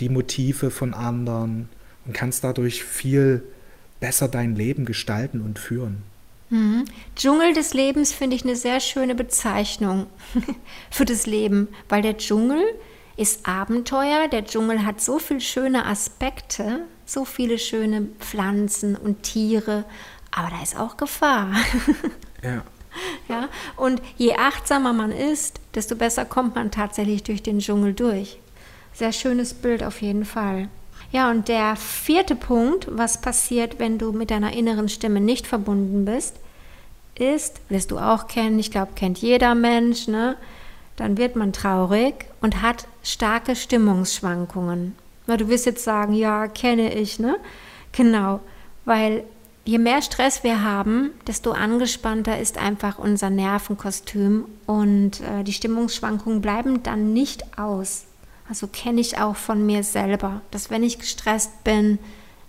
die 0.01 0.09
Motive 0.09 0.71
von 0.71 0.93
anderen 0.93 1.69
und 2.05 2.13
kannst 2.13 2.45
dadurch 2.45 2.85
viel 2.85 3.43
besser 4.01 4.29
dein 4.29 4.55
Leben 4.55 4.85
gestalten 4.85 5.41
und 5.41 5.59
führen. 5.59 6.03
Mhm. 6.53 6.85
Dschungel 7.17 7.55
des 7.55 7.73
Lebens 7.73 8.13
finde 8.13 8.37
ich 8.37 8.45
eine 8.45 8.57
sehr 8.57 8.79
schöne 8.81 9.15
Bezeichnung 9.15 10.07
für 10.91 11.07
das 11.07 11.25
Leben, 11.25 11.69
weil 11.89 12.03
der 12.03 12.19
Dschungel 12.19 12.63
ist 13.17 13.49
Abenteuer. 13.49 14.29
Der 14.29 14.45
Dschungel 14.45 14.85
hat 14.85 15.01
so 15.01 15.19
viele 15.19 15.41
schöne 15.41 15.87
Aspekte, 15.87 16.81
so 17.07 17.25
viele 17.25 17.59
schöne 17.59 18.03
Pflanzen 18.21 18.97
und 18.97 19.23
Tiere, 19.23 19.87
aber 20.31 20.51
da 20.51 20.63
ist 20.63 20.79
auch 20.79 20.97
Gefahr. 20.97 21.49
ja. 22.43 22.63
Ja, 23.27 23.49
und 23.79 24.03
je 24.19 24.35
achtsamer 24.35 24.93
man 24.93 25.13
ist, 25.13 25.63
desto 25.75 25.97
besser 25.97 26.27
kommt 26.27 26.57
man 26.57 26.71
tatsächlich 26.71 27.23
durch 27.23 27.43
den 27.43 27.61
Dschungel 27.61 27.95
durch. 27.95 28.39
Sehr 28.93 29.15
schönes 29.15 29.55
Bild 29.55 29.83
auf 29.83 30.03
jeden 30.03 30.27
Fall. 30.27 30.69
Ja, 31.13 31.31
und 31.31 31.49
der 31.49 31.77
vierte 31.77 32.35
Punkt, 32.35 32.89
was 32.91 33.21
passiert, 33.21 33.79
wenn 33.79 33.99
du 33.99 34.13
mit 34.13 34.31
deiner 34.31 34.55
inneren 34.55 34.89
Stimme 34.89 35.21
nicht 35.21 35.47
verbunden 35.47 36.07
bist, 36.07 36.37
ist, 37.15 37.61
wirst 37.69 37.91
du 37.91 37.99
auch 37.99 38.27
kennen, 38.27 38.59
ich 38.59 38.71
glaube, 38.71 38.93
kennt 38.97 39.19
jeder 39.19 39.55
Mensch, 39.55 40.09
ne? 40.09 40.37
dann 40.97 41.19
wird 41.19 41.37
man 41.37 41.53
traurig 41.53 42.15
und 42.41 42.63
hat 42.63 42.87
starke 43.03 43.57
Stimmungsschwankungen. 43.57 44.95
Na, 45.27 45.37
du 45.37 45.49
wirst 45.49 45.67
jetzt 45.67 45.85
sagen, 45.85 46.15
ja, 46.15 46.49
kenne 46.49 46.95
ich, 46.95 47.19
ne? 47.19 47.37
Genau, 47.93 48.41
weil 48.85 49.25
je 49.65 49.79
mehr 49.79 50.03
Stress 50.03 50.43
wir 50.43 50.65
haben, 50.65 51.11
desto 51.27 51.53
angespannter 51.53 52.39
ist 52.39 52.59
einfach 52.59 52.99
unser 52.99 53.31
Nervenkostüm 53.31 54.47
und 54.67 55.21
äh, 55.21 55.45
die 55.45 55.53
Stimmungsschwankungen 55.53 56.41
bleiben 56.41 56.83
dann 56.83 57.13
nicht 57.13 57.59
aus. 57.59 58.05
Also 58.49 58.67
kenne 58.67 59.01
ich 59.01 59.19
auch 59.19 59.37
von 59.37 59.65
mir 59.65 59.83
selber, 59.83 60.43
dass 60.51 60.71
wenn 60.71 60.83
ich 60.83 60.99
gestresst 60.99 61.65
bin, 61.65 61.99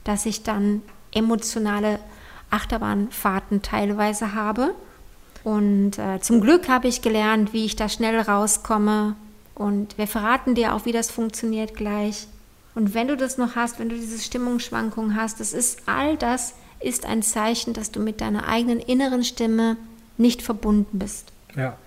dass 0.03 0.25
ich 0.25 0.43
dann 0.43 0.81
emotionale 1.13 1.99
Achterbahnfahrten 2.49 3.61
teilweise 3.61 4.33
habe 4.33 4.73
und 5.43 5.99
äh, 5.99 6.19
zum 6.21 6.41
Glück 6.41 6.69
habe 6.69 6.87
ich 6.87 7.01
gelernt, 7.01 7.53
wie 7.53 7.65
ich 7.65 7.75
da 7.75 7.89
schnell 7.89 8.19
rauskomme. 8.19 9.15
Und 9.55 9.97
wir 9.97 10.07
verraten 10.07 10.55
dir 10.55 10.73
auch, 10.73 10.85
wie 10.85 10.91
das 10.91 11.11
funktioniert 11.11 11.75
gleich. 11.75 12.27
Und 12.75 12.93
wenn 12.93 13.07
du 13.07 13.17
das 13.17 13.37
noch 13.37 13.55
hast, 13.55 13.77
wenn 13.77 13.89
du 13.89 13.95
diese 13.95 14.19
Stimmungsschwankungen 14.19 15.15
hast, 15.15 15.39
das 15.39 15.53
ist 15.53 15.83
all 15.85 16.17
das 16.17 16.55
ist 16.79 17.05
ein 17.05 17.21
Zeichen, 17.21 17.73
dass 17.73 17.91
du 17.91 18.01
mit 18.01 18.19
deiner 18.19 18.47
eigenen 18.47 18.79
inneren 18.79 19.23
Stimme 19.23 19.77
nicht 20.17 20.41
verbunden 20.41 20.99
bist. 20.99 21.31
Ja. 21.55 21.77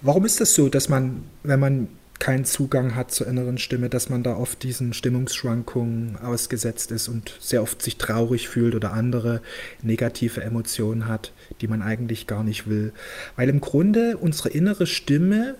Warum 0.00 0.24
ist 0.26 0.40
das 0.40 0.54
so, 0.54 0.68
dass 0.68 0.88
man, 0.88 1.24
wenn 1.42 1.58
man 1.58 1.88
keinen 2.18 2.44
Zugang 2.44 2.94
hat 2.94 3.10
zur 3.10 3.26
inneren 3.26 3.58
Stimme, 3.58 3.88
dass 3.88 4.08
man 4.08 4.22
da 4.22 4.36
oft 4.36 4.62
diesen 4.62 4.92
Stimmungsschwankungen 4.92 6.16
ausgesetzt 6.16 6.90
ist 6.90 7.08
und 7.08 7.36
sehr 7.40 7.62
oft 7.62 7.80
sich 7.80 7.96
traurig 7.96 8.48
fühlt 8.48 8.74
oder 8.74 8.92
andere 8.92 9.40
negative 9.82 10.42
Emotionen 10.42 11.06
hat, 11.06 11.32
die 11.60 11.68
man 11.68 11.82
eigentlich 11.82 12.26
gar 12.26 12.42
nicht 12.42 12.68
will. 12.68 12.92
Weil 13.36 13.48
im 13.48 13.60
Grunde 13.60 14.16
unsere 14.16 14.48
innere 14.48 14.86
Stimme 14.86 15.54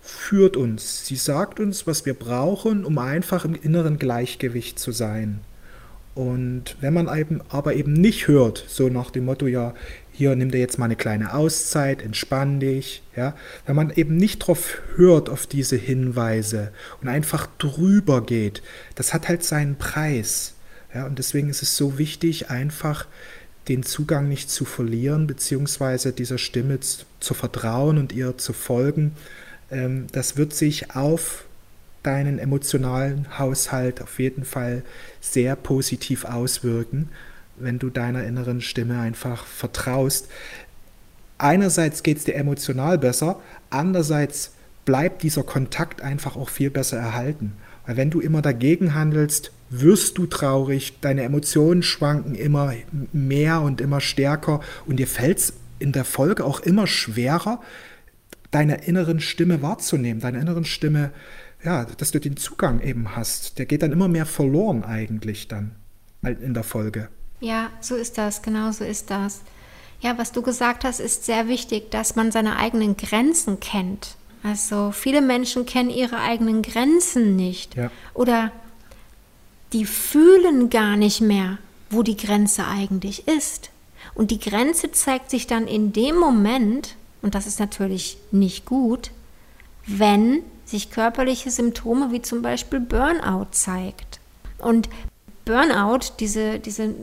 führt 0.00 0.56
uns. 0.56 1.06
Sie 1.06 1.16
sagt 1.16 1.60
uns, 1.60 1.86
was 1.86 2.06
wir 2.06 2.14
brauchen, 2.14 2.84
um 2.84 2.98
einfach 2.98 3.44
im 3.44 3.54
inneren 3.54 3.98
Gleichgewicht 3.98 4.78
zu 4.78 4.92
sein. 4.92 5.40
Und 6.14 6.76
wenn 6.80 6.92
man 6.92 7.14
eben, 7.16 7.40
aber 7.50 7.74
eben 7.74 7.92
nicht 7.92 8.26
hört, 8.26 8.64
so 8.66 8.88
nach 8.88 9.10
dem 9.10 9.26
Motto, 9.26 9.46
ja, 9.46 9.74
hier 10.12 10.34
nimm 10.36 10.50
dir 10.50 10.58
jetzt 10.58 10.78
mal 10.78 10.86
eine 10.86 10.96
kleine 10.96 11.34
Auszeit, 11.34 12.02
entspann 12.02 12.60
dich, 12.60 13.02
ja, 13.16 13.34
wenn 13.66 13.76
man 13.76 13.90
eben 13.90 14.16
nicht 14.16 14.38
drauf 14.40 14.82
hört 14.96 15.28
auf 15.28 15.46
diese 15.46 15.76
Hinweise 15.76 16.72
und 17.00 17.08
einfach 17.08 17.48
drüber 17.58 18.24
geht, 18.24 18.62
das 18.94 19.14
hat 19.14 19.28
halt 19.28 19.44
seinen 19.44 19.76
Preis, 19.76 20.54
ja, 20.94 21.06
und 21.06 21.18
deswegen 21.18 21.48
ist 21.48 21.62
es 21.62 21.76
so 21.76 21.98
wichtig, 21.98 22.50
einfach 22.50 23.06
den 23.68 23.82
Zugang 23.82 24.28
nicht 24.28 24.50
zu 24.50 24.64
verlieren, 24.64 25.26
beziehungsweise 25.26 26.12
dieser 26.12 26.38
Stimme 26.38 26.80
zu 26.80 27.34
vertrauen 27.34 27.98
und 27.98 28.12
ihr 28.12 28.36
zu 28.36 28.52
folgen. 28.52 29.12
Ähm, 29.70 30.06
das 30.12 30.36
wird 30.36 30.54
sich 30.54 30.96
auf 30.96 31.44
deinen 32.02 32.38
emotionalen 32.38 33.38
Haushalt 33.38 34.02
auf 34.02 34.18
jeden 34.18 34.44
Fall 34.44 34.82
sehr 35.20 35.54
positiv 35.54 36.24
auswirken 36.24 37.10
wenn 37.62 37.78
du 37.78 37.90
deiner 37.90 38.24
inneren 38.24 38.60
Stimme 38.60 39.00
einfach 39.00 39.46
vertraust. 39.46 40.28
Einerseits 41.38 42.02
geht 42.02 42.18
es 42.18 42.24
dir 42.24 42.34
emotional 42.34 42.98
besser, 42.98 43.40
andererseits 43.70 44.52
bleibt 44.84 45.22
dieser 45.22 45.42
Kontakt 45.42 46.02
einfach 46.02 46.36
auch 46.36 46.48
viel 46.48 46.70
besser 46.70 46.98
erhalten. 46.98 47.52
Weil 47.86 47.96
wenn 47.96 48.10
du 48.10 48.20
immer 48.20 48.42
dagegen 48.42 48.94
handelst, 48.94 49.52
wirst 49.70 50.18
du 50.18 50.26
traurig, 50.26 50.98
deine 51.00 51.22
Emotionen 51.22 51.82
schwanken 51.82 52.34
immer 52.34 52.74
mehr 53.12 53.62
und 53.62 53.80
immer 53.80 54.00
stärker 54.00 54.60
und 54.86 54.96
dir 54.96 55.06
fällt 55.06 55.38
es 55.38 55.52
in 55.78 55.92
der 55.92 56.04
Folge 56.04 56.44
auch 56.44 56.60
immer 56.60 56.86
schwerer, 56.86 57.60
deine 58.50 58.84
inneren 58.84 59.20
Stimme 59.20 59.62
wahrzunehmen, 59.62 60.20
deine 60.20 60.40
inneren 60.40 60.64
Stimme, 60.64 61.12
ja, 61.64 61.84
dass 61.84 62.10
du 62.10 62.18
den 62.18 62.36
Zugang 62.36 62.80
eben 62.80 63.16
hast. 63.16 63.58
Der 63.58 63.66
geht 63.66 63.82
dann 63.82 63.92
immer 63.92 64.08
mehr 64.08 64.26
verloren 64.26 64.82
eigentlich 64.84 65.48
dann 65.48 65.76
in 66.22 66.54
der 66.54 66.64
Folge. 66.64 67.08
Ja, 67.40 67.70
so 67.80 67.96
ist 67.96 68.18
das, 68.18 68.42
genau 68.42 68.70
so 68.70 68.84
ist 68.84 69.10
das. 69.10 69.40
Ja, 70.00 70.16
was 70.16 70.32
du 70.32 70.42
gesagt 70.42 70.84
hast, 70.84 71.00
ist 71.00 71.24
sehr 71.24 71.48
wichtig, 71.48 71.90
dass 71.90 72.16
man 72.16 72.32
seine 72.32 72.56
eigenen 72.56 72.96
Grenzen 72.96 73.60
kennt. 73.60 74.16
Also 74.42 74.92
viele 74.92 75.20
Menschen 75.20 75.66
kennen 75.66 75.90
ihre 75.90 76.20
eigenen 76.20 76.62
Grenzen 76.62 77.36
nicht. 77.36 77.74
Ja. 77.74 77.90
Oder 78.14 78.50
die 79.72 79.84
fühlen 79.84 80.70
gar 80.70 80.96
nicht 80.96 81.20
mehr, 81.20 81.58
wo 81.90 82.02
die 82.02 82.16
Grenze 82.16 82.66
eigentlich 82.66 83.28
ist. 83.28 83.70
Und 84.14 84.30
die 84.30 84.40
Grenze 84.40 84.90
zeigt 84.92 85.30
sich 85.30 85.46
dann 85.46 85.66
in 85.66 85.92
dem 85.92 86.16
Moment, 86.16 86.96
und 87.22 87.34
das 87.34 87.46
ist 87.46 87.60
natürlich 87.60 88.16
nicht 88.30 88.64
gut, 88.64 89.10
wenn 89.86 90.42
sich 90.64 90.90
körperliche 90.90 91.50
Symptome 91.50 92.12
wie 92.12 92.22
zum 92.22 92.42
Beispiel 92.42 92.80
Burnout 92.80 93.48
zeigt. 93.50 94.20
Und 94.58 94.88
Burnout, 95.44 96.12
diese, 96.18 96.58
diese 96.58 96.94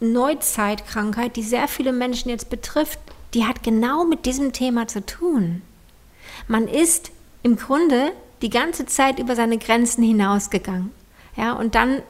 Neuzeitkrankheit, 0.00 1.36
die 1.36 1.42
sehr 1.42 1.68
viele 1.68 1.92
Menschen 1.92 2.30
jetzt 2.30 2.50
betrifft, 2.50 2.98
die 3.34 3.46
hat 3.46 3.62
genau 3.62 4.04
mit 4.04 4.26
diesem 4.26 4.52
Thema 4.52 4.88
zu 4.88 5.04
tun. 5.04 5.62
Man 6.48 6.66
ist 6.66 7.12
im 7.42 7.56
Grunde 7.56 8.12
die 8.42 8.50
ganze 8.50 8.86
Zeit 8.86 9.18
über 9.18 9.36
seine 9.36 9.58
Grenzen 9.58 10.02
hinausgegangen. 10.02 10.90
Ja, 11.36 11.52
und 11.52 11.74
dann 11.74 12.02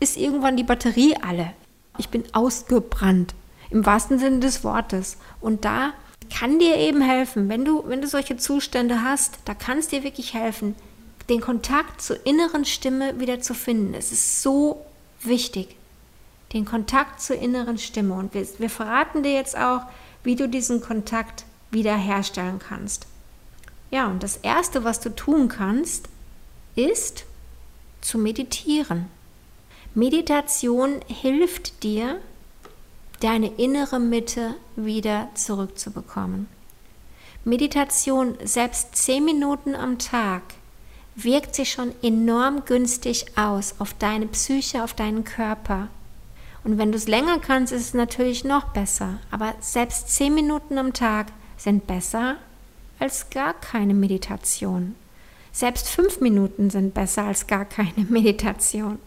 ist 0.00 0.16
irgendwann 0.16 0.56
die 0.56 0.64
Batterie 0.64 1.16
alle. 1.20 1.52
Ich 1.98 2.10
bin 2.10 2.22
ausgebrannt, 2.32 3.34
im 3.70 3.84
wahrsten 3.84 4.18
Sinne 4.18 4.40
des 4.40 4.62
Wortes. 4.62 5.16
Und 5.40 5.64
da 5.64 5.92
kann 6.34 6.58
dir 6.58 6.76
eben 6.76 7.00
helfen, 7.00 7.48
wenn 7.48 7.64
du, 7.64 7.84
wenn 7.86 8.00
du 8.00 8.06
solche 8.06 8.36
Zustände 8.36 9.02
hast, 9.02 9.38
da 9.44 9.54
kann 9.54 9.78
es 9.78 9.88
dir 9.88 10.04
wirklich 10.04 10.34
helfen, 10.34 10.74
den 11.28 11.40
Kontakt 11.40 12.00
zur 12.00 12.24
inneren 12.26 12.64
Stimme 12.64 13.18
wieder 13.18 13.40
zu 13.40 13.54
finden. 13.54 13.94
Es 13.94 14.12
ist 14.12 14.42
so 14.42 14.84
wichtig, 15.22 15.76
den 16.52 16.64
Kontakt 16.64 17.20
zur 17.20 17.36
inneren 17.36 17.78
Stimme. 17.78 18.14
Und 18.14 18.34
wir, 18.34 18.46
wir 18.58 18.70
verraten 18.70 19.22
dir 19.22 19.32
jetzt 19.32 19.56
auch, 19.56 19.82
wie 20.22 20.36
du 20.36 20.48
diesen 20.48 20.80
Kontakt 20.80 21.44
wiederherstellen 21.70 22.58
kannst. 22.58 23.06
Ja, 23.90 24.06
und 24.06 24.22
das 24.22 24.36
Erste, 24.38 24.84
was 24.84 25.00
du 25.00 25.14
tun 25.14 25.48
kannst, 25.48 26.08
ist 26.74 27.24
zu 28.00 28.18
meditieren. 28.18 29.06
Meditation 29.94 31.00
hilft 31.06 31.82
dir, 31.82 32.20
deine 33.20 33.48
innere 33.54 33.98
Mitte 33.98 34.54
wieder 34.76 35.28
zurückzubekommen. 35.34 36.48
Meditation, 37.44 38.36
selbst 38.44 38.94
zehn 38.94 39.24
Minuten 39.24 39.74
am 39.74 39.98
Tag, 39.98 40.42
wirkt 41.16 41.54
sich 41.54 41.72
schon 41.72 41.92
enorm 42.02 42.64
günstig 42.64 43.26
aus 43.36 43.74
auf 43.78 43.94
deine 43.94 44.26
Psyche, 44.26 44.84
auf 44.84 44.94
deinen 44.94 45.24
Körper. 45.24 45.88
Und 46.64 46.78
wenn 46.78 46.92
du 46.92 46.96
es 46.96 47.08
länger 47.08 47.38
kannst, 47.38 47.72
ist 47.72 47.82
es 47.82 47.94
natürlich 47.94 48.44
noch 48.44 48.66
besser. 48.66 49.18
Aber 49.30 49.54
selbst 49.60 50.08
zehn 50.08 50.34
Minuten 50.34 50.78
am 50.78 50.92
Tag 50.92 51.28
sind 51.56 51.86
besser 51.86 52.36
als 52.98 53.30
gar 53.30 53.54
keine 53.54 53.94
Meditation. 53.94 54.94
Selbst 55.52 55.88
fünf 55.88 56.20
Minuten 56.20 56.70
sind 56.70 56.94
besser 56.94 57.24
als 57.24 57.46
gar 57.46 57.64
keine 57.64 58.04
Meditation. 58.08 58.98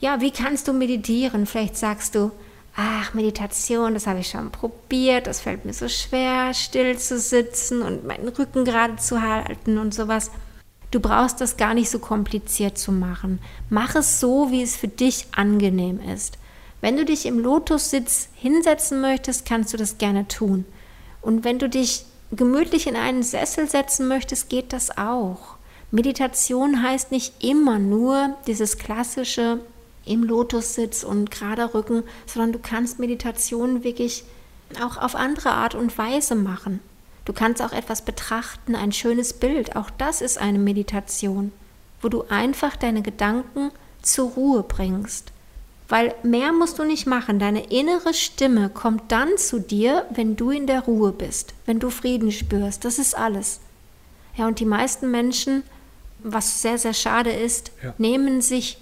Ja, 0.00 0.20
wie 0.20 0.30
kannst 0.30 0.68
du 0.68 0.72
meditieren? 0.72 1.46
Vielleicht 1.46 1.76
sagst 1.76 2.14
du, 2.14 2.30
ach, 2.76 3.12
Meditation, 3.14 3.94
das 3.94 4.06
habe 4.06 4.20
ich 4.20 4.28
schon 4.30 4.50
probiert, 4.50 5.26
das 5.26 5.40
fällt 5.40 5.64
mir 5.64 5.72
so 5.72 5.88
schwer, 5.88 6.54
still 6.54 6.96
zu 6.96 7.18
sitzen 7.18 7.82
und 7.82 8.06
meinen 8.06 8.28
Rücken 8.28 8.64
gerade 8.64 8.96
zu 8.96 9.20
halten 9.20 9.78
und 9.78 9.92
sowas. 9.92 10.30
Du 10.90 11.00
brauchst 11.00 11.40
das 11.40 11.56
gar 11.56 11.74
nicht 11.74 11.90
so 11.90 11.98
kompliziert 11.98 12.78
zu 12.78 12.92
machen. 12.92 13.40
Mach 13.68 13.94
es 13.94 14.20
so, 14.20 14.50
wie 14.50 14.62
es 14.62 14.76
für 14.76 14.88
dich 14.88 15.26
angenehm 15.32 16.00
ist. 16.00 16.38
Wenn 16.80 16.96
du 16.96 17.04
dich 17.04 17.26
im 17.26 17.38
Lotussitz 17.38 18.28
hinsetzen 18.34 19.00
möchtest, 19.00 19.46
kannst 19.46 19.72
du 19.72 19.76
das 19.76 19.98
gerne 19.98 20.28
tun. 20.28 20.64
Und 21.20 21.44
wenn 21.44 21.58
du 21.58 21.68
dich 21.68 22.04
gemütlich 22.30 22.86
in 22.86 22.96
einen 22.96 23.22
Sessel 23.22 23.68
setzen 23.68 24.06
möchtest, 24.08 24.48
geht 24.48 24.72
das 24.72 24.96
auch. 24.96 25.56
Meditation 25.90 26.82
heißt 26.82 27.10
nicht 27.10 27.42
immer 27.42 27.78
nur 27.78 28.36
dieses 28.46 28.78
klassische 28.78 29.60
im 30.04 30.22
Lotussitz 30.22 31.04
und 31.04 31.30
gerader 31.30 31.74
Rücken, 31.74 32.02
sondern 32.26 32.52
du 32.52 32.58
kannst 32.58 32.98
Meditation 32.98 33.84
wirklich 33.84 34.24
auch 34.82 34.96
auf 34.96 35.14
andere 35.14 35.50
Art 35.50 35.74
und 35.74 35.96
Weise 35.98 36.34
machen. 36.34 36.80
Du 37.24 37.32
kannst 37.32 37.60
auch 37.60 37.72
etwas 37.72 38.02
betrachten, 38.02 38.74
ein 38.74 38.92
schönes 38.92 39.34
Bild, 39.34 39.76
auch 39.76 39.90
das 39.90 40.22
ist 40.22 40.38
eine 40.38 40.58
Meditation, 40.58 41.52
wo 42.00 42.08
du 42.08 42.24
einfach 42.28 42.76
deine 42.76 43.02
Gedanken 43.02 43.70
zur 44.02 44.30
Ruhe 44.30 44.62
bringst. 44.62 45.32
Weil 45.88 46.14
mehr 46.22 46.52
musst 46.52 46.78
du 46.78 46.84
nicht 46.84 47.06
machen. 47.06 47.38
Deine 47.38 47.64
innere 47.70 48.12
Stimme 48.12 48.68
kommt 48.68 49.10
dann 49.10 49.38
zu 49.38 49.58
dir, 49.58 50.04
wenn 50.10 50.36
du 50.36 50.50
in 50.50 50.66
der 50.66 50.82
Ruhe 50.82 51.12
bist, 51.12 51.54
wenn 51.64 51.80
du 51.80 51.88
Frieden 51.88 52.30
spürst. 52.30 52.84
Das 52.84 52.98
ist 52.98 53.16
alles. 53.16 53.60
Ja, 54.36 54.46
und 54.46 54.60
die 54.60 54.66
meisten 54.66 55.10
Menschen, 55.10 55.62
was 56.22 56.60
sehr, 56.60 56.78
sehr 56.78 56.94
schade 56.94 57.30
ist, 57.30 57.72
ja. 57.82 57.94
nehmen 57.96 58.42
sich 58.42 58.78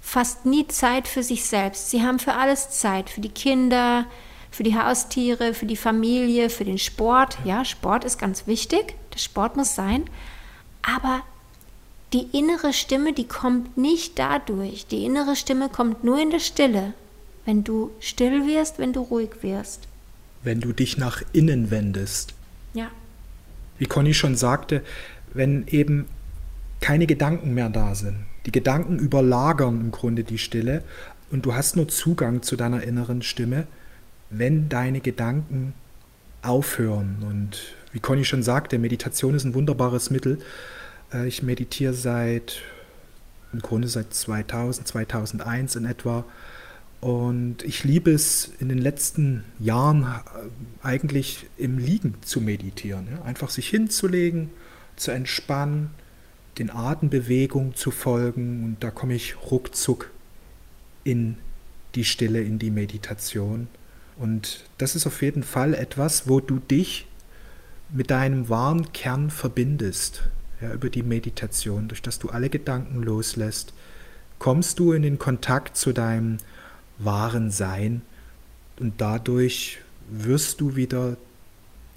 fast 0.00 0.44
nie 0.44 0.66
Zeit 0.66 1.06
für 1.06 1.22
sich 1.22 1.44
selbst. 1.44 1.90
Sie 1.90 2.02
haben 2.02 2.18
für 2.18 2.34
alles 2.34 2.70
Zeit, 2.70 3.08
für 3.08 3.20
die 3.20 3.28
Kinder, 3.28 4.06
für 4.50 4.64
die 4.64 4.76
Haustiere, 4.76 5.54
für 5.54 5.66
die 5.66 5.76
Familie, 5.76 6.50
für 6.50 6.64
den 6.64 6.78
Sport. 6.78 7.38
Ja, 7.44 7.64
Sport 7.64 8.04
ist 8.04 8.18
ganz 8.18 8.46
wichtig, 8.48 8.96
der 9.14 9.18
Sport 9.18 9.56
muss 9.56 9.76
sein. 9.76 10.04
Aber 10.82 11.22
die 12.12 12.26
innere 12.32 12.72
Stimme, 12.72 13.12
die 13.12 13.26
kommt 13.26 13.76
nicht 13.76 14.18
dadurch. 14.18 14.86
Die 14.86 15.04
innere 15.04 15.36
Stimme 15.36 15.68
kommt 15.68 16.04
nur 16.04 16.20
in 16.20 16.30
der 16.30 16.40
Stille, 16.40 16.92
wenn 17.44 17.64
du 17.64 17.90
still 18.00 18.46
wirst, 18.46 18.78
wenn 18.78 18.92
du 18.92 19.00
ruhig 19.00 19.42
wirst. 19.42 19.88
Wenn 20.42 20.60
du 20.60 20.72
dich 20.72 20.98
nach 20.98 21.22
innen 21.32 21.70
wendest. 21.70 22.34
Ja. 22.74 22.90
Wie 23.78 23.86
Conny 23.86 24.14
schon 24.14 24.36
sagte, 24.36 24.82
wenn 25.32 25.66
eben 25.68 26.06
keine 26.80 27.06
Gedanken 27.06 27.54
mehr 27.54 27.70
da 27.70 27.94
sind. 27.94 28.16
Die 28.46 28.52
Gedanken 28.52 28.98
überlagern 28.98 29.80
im 29.80 29.90
Grunde 29.92 30.24
die 30.24 30.38
Stille 30.38 30.82
und 31.30 31.46
du 31.46 31.54
hast 31.54 31.76
nur 31.76 31.88
Zugang 31.88 32.42
zu 32.42 32.56
deiner 32.56 32.82
inneren 32.82 33.22
Stimme, 33.22 33.66
wenn 34.30 34.68
deine 34.68 35.00
Gedanken 35.00 35.74
aufhören. 36.42 37.22
Und 37.22 37.74
wie 37.92 38.00
Conny 38.00 38.24
schon 38.24 38.42
sagte, 38.42 38.78
Meditation 38.78 39.34
ist 39.34 39.44
ein 39.44 39.54
wunderbares 39.54 40.10
Mittel. 40.10 40.38
Äh, 41.12 41.26
ich 41.26 41.42
meditiere 41.42 41.94
seit, 41.94 42.62
im 43.52 43.60
Grunde 43.60 43.88
seit 43.88 44.14
2000, 44.14 44.86
2001 44.86 45.76
in 45.76 45.84
etwa. 45.84 46.24
Und 47.00 47.64
ich 47.64 47.82
liebe 47.82 48.12
es 48.12 48.52
in 48.60 48.68
den 48.68 48.78
letzten 48.78 49.44
Jahren 49.58 50.04
äh, 50.04 50.86
eigentlich 50.86 51.46
im 51.56 51.78
Liegen 51.78 52.14
zu 52.22 52.40
meditieren. 52.40 53.08
Einfach 53.24 53.50
sich 53.50 53.68
hinzulegen, 53.68 54.50
zu 54.96 55.10
entspannen, 55.10 55.90
den 56.58 56.70
Atembewegungen 56.70 57.74
zu 57.74 57.90
folgen 57.90 58.64
und 58.64 58.84
da 58.84 58.90
komme 58.90 59.14
ich 59.14 59.36
ruckzuck 59.50 60.10
in 61.02 61.36
die 61.94 62.04
Stille, 62.04 62.42
in 62.42 62.58
die 62.58 62.70
Meditation. 62.70 63.68
Und 64.16 64.64
das 64.78 64.94
ist 64.94 65.06
auf 65.06 65.22
jeden 65.22 65.42
Fall 65.42 65.74
etwas, 65.74 66.28
wo 66.28 66.40
du 66.40 66.58
dich 66.58 67.06
mit 67.90 68.10
deinem 68.10 68.48
wahren 68.48 68.92
Kern 68.92 69.30
verbindest, 69.30 70.24
ja, 70.62 70.72
über 70.72 70.88
die 70.88 71.02
Meditation, 71.02 71.88
durch 71.88 72.02
das 72.02 72.18
du 72.18 72.28
alle 72.30 72.48
Gedanken 72.48 73.02
loslässt, 73.02 73.72
kommst 74.38 74.78
du 74.78 74.92
in 74.92 75.02
den 75.02 75.18
Kontakt 75.18 75.76
zu 75.76 75.92
deinem 75.92 76.38
wahren 76.98 77.50
Sein 77.50 78.02
und 78.78 79.00
dadurch 79.00 79.78
wirst 80.10 80.60
du 80.60 80.76
wieder 80.76 81.16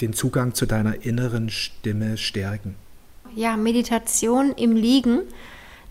den 0.01 0.13
Zugang 0.13 0.54
zu 0.54 0.65
deiner 0.65 1.06
inneren 1.06 1.49
Stimme 1.49 2.17
stärken 2.17 2.75
ja, 3.36 3.58
Meditation 3.58 4.54
im 4.54 4.75
Liegen. 4.75 5.21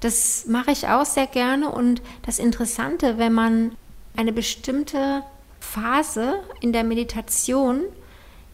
Das 0.01 0.47
mache 0.47 0.73
ich 0.73 0.89
auch 0.89 1.05
sehr 1.05 1.27
gerne 1.27 1.71
und 1.71 2.03
das 2.27 2.39
Interessante, 2.39 3.19
wenn 3.19 3.33
man 3.33 3.73
eine 4.17 4.33
bestimmte 4.33 5.23
Phase 5.61 6.41
in 6.61 6.73
der 6.73 6.85
Meditation, 6.85 7.83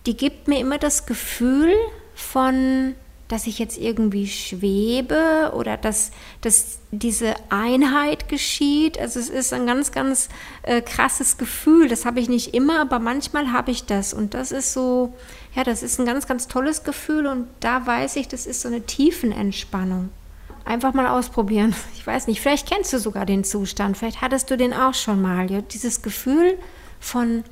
die 0.06 0.16
gibt 0.16 0.48
mir 0.48 0.60
immer 0.60 0.78
das 0.78 1.06
Gefühl 1.06 1.72
von, 2.14 2.94
dass 3.30 3.46
ich 3.46 3.60
jetzt 3.60 3.78
irgendwie 3.78 4.26
schwebe 4.26 5.52
oder 5.54 5.76
dass, 5.76 6.10
dass 6.40 6.80
diese 6.90 7.34
Einheit 7.48 8.28
geschieht. 8.28 8.98
Also 8.98 9.20
es 9.20 9.28
ist 9.28 9.52
ein 9.52 9.66
ganz, 9.66 9.92
ganz 9.92 10.28
äh, 10.62 10.82
krasses 10.82 11.38
Gefühl. 11.38 11.88
Das 11.88 12.04
habe 12.04 12.18
ich 12.18 12.28
nicht 12.28 12.54
immer, 12.54 12.80
aber 12.80 12.98
manchmal 12.98 13.52
habe 13.52 13.70
ich 13.70 13.86
das. 13.86 14.12
Und 14.12 14.34
das 14.34 14.50
ist 14.50 14.72
so, 14.72 15.14
ja, 15.54 15.62
das 15.62 15.84
ist 15.84 16.00
ein 16.00 16.06
ganz, 16.06 16.26
ganz 16.26 16.48
tolles 16.48 16.82
Gefühl 16.82 17.28
und 17.28 17.46
da 17.60 17.86
weiß 17.86 18.16
ich, 18.16 18.26
das 18.26 18.46
ist 18.46 18.62
so 18.62 18.68
eine 18.68 18.84
Tiefenentspannung. 18.84 20.10
Einfach 20.64 20.92
mal 20.92 21.06
ausprobieren. 21.06 21.74
Ich 21.94 22.06
weiß 22.06 22.26
nicht, 22.28 22.40
vielleicht 22.40 22.66
kennst 22.68 22.92
du 22.94 22.98
sogar 22.98 23.26
den 23.26 23.44
Zustand, 23.44 23.96
vielleicht 23.96 24.22
hattest 24.22 24.50
du 24.50 24.56
den 24.56 24.72
auch 24.72 24.94
schon 24.94 25.20
mal. 25.20 25.50
Ja? 25.50 25.60
Dieses 25.60 26.00
Gefühl 26.00 26.58
von, 26.98 27.44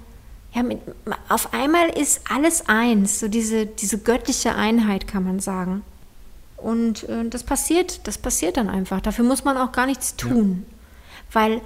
ja, 0.55 0.63
mit, 0.63 0.81
auf 1.29 1.53
einmal 1.53 1.89
ist 1.91 2.23
alles 2.31 2.69
eins, 2.69 3.21
so 3.21 3.29
diese, 3.29 3.67
diese 3.67 3.99
göttliche 3.99 4.55
Einheit, 4.55 5.07
kann 5.07 5.25
man 5.25 5.41
sagen. 5.41 5.83
Und 6.57 7.09
äh, 7.09 7.29
das 7.29 7.45
passiert, 7.45 8.07
das 8.07 8.19
passiert 8.19 8.57
dann 8.57 8.69
einfach. 8.69 9.01
Dafür 9.01 9.25
muss 9.25 9.45
man 9.45 9.57
auch 9.57 9.73
gar 9.73 9.87
nichts 9.87 10.17
tun. 10.17 10.65
Ja. 10.67 11.41
Weil 11.41 11.61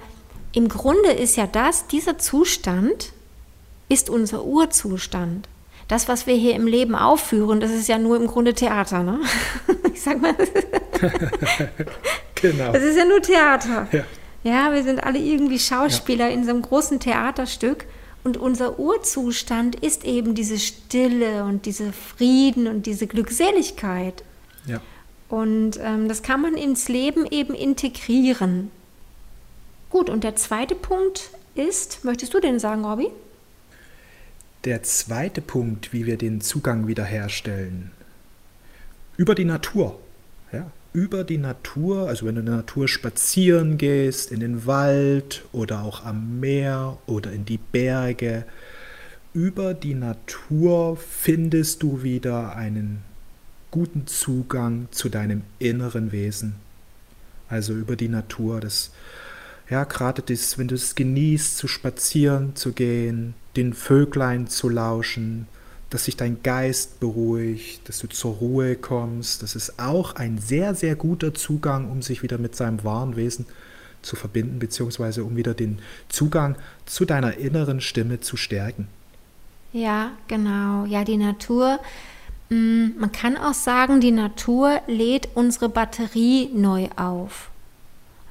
im 0.51 0.67
Grunde 0.67 1.11
ist 1.11 1.35
ja 1.35 1.47
das, 1.47 1.87
dieser 1.87 2.17
Zustand 2.17 3.13
ist 3.89 4.09
unser 4.09 4.45
Urzustand 4.45 5.47
das, 5.87 6.07
was 6.07 6.27
wir 6.27 6.35
hier 6.35 6.55
im 6.55 6.67
Leben 6.67 6.95
aufführen, 6.95 7.59
das 7.59 7.71
ist 7.71 7.87
ja 7.87 7.97
nur 7.97 8.17
im 8.17 8.27
Grunde 8.27 8.53
Theater, 8.53 9.03
ne? 9.03 9.19
Ich 9.93 10.01
sag 10.01 10.19
mal. 10.19 10.33
genau. 12.35 12.71
Das 12.71 12.81
ist 12.81 12.97
ja 12.97 13.05
nur 13.05 13.21
Theater. 13.21 13.87
Ja. 13.91 14.03
ja, 14.43 14.73
wir 14.73 14.81
sind 14.81 15.03
alle 15.03 15.19
irgendwie 15.19 15.59
Schauspieler 15.59 16.29
ja. 16.29 16.33
in 16.33 16.45
so 16.45 16.49
einem 16.49 16.63
großen 16.63 16.99
Theaterstück. 16.99 17.85
Und 18.23 18.37
unser 18.37 18.79
Urzustand 18.79 19.75
ist 19.75 20.05
eben 20.05 20.33
diese 20.33 20.57
Stille 20.57 21.43
und 21.43 21.65
diese 21.65 21.91
Frieden 21.91 22.67
und 22.67 22.85
diese 22.85 23.07
Glückseligkeit. 23.07 24.23
Ja. 24.65 24.81
Und 25.27 25.79
ähm, 25.81 26.07
das 26.07 26.23
kann 26.23 26.41
man 26.41 26.55
ins 26.55 26.87
Leben 26.87 27.25
eben 27.25 27.53
integrieren. 27.53 28.71
Gut, 29.89 30.09
und 30.09 30.23
der 30.23 30.35
zweite 30.35 30.75
Punkt 30.75 31.31
ist, 31.55 32.05
möchtest 32.05 32.33
du 32.33 32.39
den 32.39 32.59
sagen, 32.59 32.85
Robby? 32.85 33.09
Der 34.63 34.83
zweite 34.83 35.41
Punkt, 35.41 35.91
wie 35.91 36.05
wir 36.05 36.17
den 36.17 36.39
Zugang 36.39 36.87
wiederherstellen, 36.87 37.91
über 39.17 39.35
die 39.35 39.45
Natur. 39.45 39.99
Über 40.93 41.23
die 41.23 41.39
Natur, 41.39 42.07
also 42.07 42.25
wenn 42.25 42.35
du 42.35 42.41
in 42.41 42.45
der 42.45 42.57
Natur 42.57 42.87
spazieren 42.87 43.77
gehst, 43.77 44.31
in 44.31 44.39
den 44.39 44.67
Wald 44.67 45.43
oder 45.51 45.81
auch 45.81 46.05
am 46.05 46.39
Meer 46.39 46.99
oder 47.07 47.31
in 47.31 47.45
die 47.45 47.57
Berge, 47.57 48.45
über 49.33 49.73
die 49.73 49.95
Natur 49.95 50.95
findest 50.97 51.81
du 51.81 52.03
wieder 52.03 52.55
einen 52.55 53.01
guten 53.71 54.05
Zugang 54.05 54.87
zu 54.91 55.09
deinem 55.09 55.41
inneren 55.57 56.11
Wesen. 56.11 56.53
Also 57.49 57.73
über 57.73 57.95
die 57.95 58.09
Natur, 58.09 58.59
das 58.59 58.91
ja, 59.69 59.85
gerade 59.85 60.21
das, 60.21 60.59
wenn 60.59 60.67
du 60.67 60.75
es 60.75 60.93
genießt, 60.93 61.57
zu 61.57 61.67
spazieren 61.67 62.55
zu 62.55 62.73
gehen, 62.73 63.33
den 63.55 63.73
Vöglein 63.73 64.47
zu 64.47 64.69
lauschen, 64.69 65.47
dass 65.93 66.05
sich 66.05 66.17
dein 66.17 66.41
Geist 66.41 66.99
beruhigt, 66.99 67.87
dass 67.87 67.99
du 67.99 68.07
zur 68.07 68.33
Ruhe 68.33 68.75
kommst. 68.75 69.43
Das 69.43 69.55
ist 69.55 69.79
auch 69.79 70.15
ein 70.15 70.39
sehr, 70.39 70.73
sehr 70.73 70.95
guter 70.95 71.35
Zugang, 71.35 71.91
um 71.91 72.01
sich 72.01 72.23
wieder 72.23 72.39
mit 72.39 72.55
seinem 72.55 72.83
wahren 72.83 73.15
Wesen 73.15 73.45
zu 74.01 74.15
verbinden, 74.15 74.57
beziehungsweise 74.57 75.23
um 75.23 75.37
wieder 75.37 75.53
den 75.53 75.77
Zugang 76.09 76.55
zu 76.87 77.05
deiner 77.05 77.37
inneren 77.37 77.79
Stimme 77.79 78.21
zu 78.21 78.37
stärken. 78.37 78.87
Ja, 79.71 80.13
genau. 80.27 80.85
Ja, 80.85 81.03
die 81.03 81.17
Natur, 81.17 81.79
mm, 82.49 82.97
man 82.97 83.11
kann 83.11 83.37
auch 83.37 83.53
sagen, 83.53 84.01
die 84.01 84.11
Natur 84.11 84.81
lädt 84.87 85.29
unsere 85.35 85.69
Batterie 85.69 86.49
neu 86.55 86.87
auf. 86.95 87.51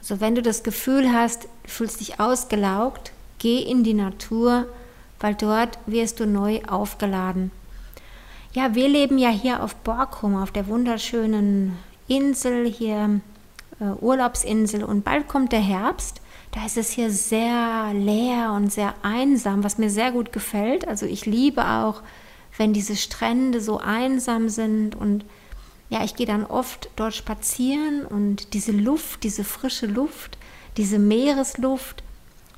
Also 0.00 0.20
wenn 0.20 0.34
du 0.34 0.42
das 0.42 0.64
Gefühl 0.64 1.12
hast, 1.12 1.44
du 1.44 1.70
fühlst 1.70 2.00
dich 2.00 2.18
ausgelaugt, 2.18 3.12
geh 3.38 3.60
in 3.60 3.84
die 3.84 3.94
Natur, 3.94 4.66
weil 5.22 5.34
dort 5.34 5.78
wirst 5.86 6.20
du 6.20 6.26
neu 6.26 6.60
aufgeladen. 6.68 7.50
Ja, 8.52 8.74
wir 8.74 8.88
leben 8.88 9.16
ja 9.16 9.30
hier 9.30 9.62
auf 9.62 9.74
Borkum, 9.76 10.36
auf 10.36 10.50
der 10.50 10.66
wunderschönen 10.66 11.78
Insel 12.06 12.66
hier, 12.66 13.20
äh, 13.80 13.84
Urlaubsinsel 14.00 14.84
und 14.84 15.04
bald 15.04 15.28
kommt 15.28 15.52
der 15.52 15.60
Herbst. 15.60 16.20
Da 16.50 16.66
ist 16.66 16.76
es 16.76 16.90
hier 16.90 17.10
sehr 17.10 17.94
leer 17.94 18.52
und 18.52 18.70
sehr 18.70 18.94
einsam, 19.02 19.64
was 19.64 19.78
mir 19.78 19.88
sehr 19.88 20.12
gut 20.12 20.32
gefällt. 20.32 20.86
Also 20.86 21.06
ich 21.06 21.24
liebe 21.24 21.64
auch, 21.66 22.02
wenn 22.58 22.74
diese 22.74 22.96
Strände 22.96 23.62
so 23.62 23.78
einsam 23.78 24.50
sind 24.50 24.94
und 24.94 25.24
ja, 25.88 26.04
ich 26.04 26.16
gehe 26.16 26.26
dann 26.26 26.44
oft 26.44 26.90
dort 26.96 27.14
spazieren 27.14 28.04
und 28.04 28.52
diese 28.54 28.72
Luft, 28.72 29.22
diese 29.22 29.44
frische 29.44 29.86
Luft, 29.86 30.36
diese 30.76 30.98
Meeresluft 30.98 32.02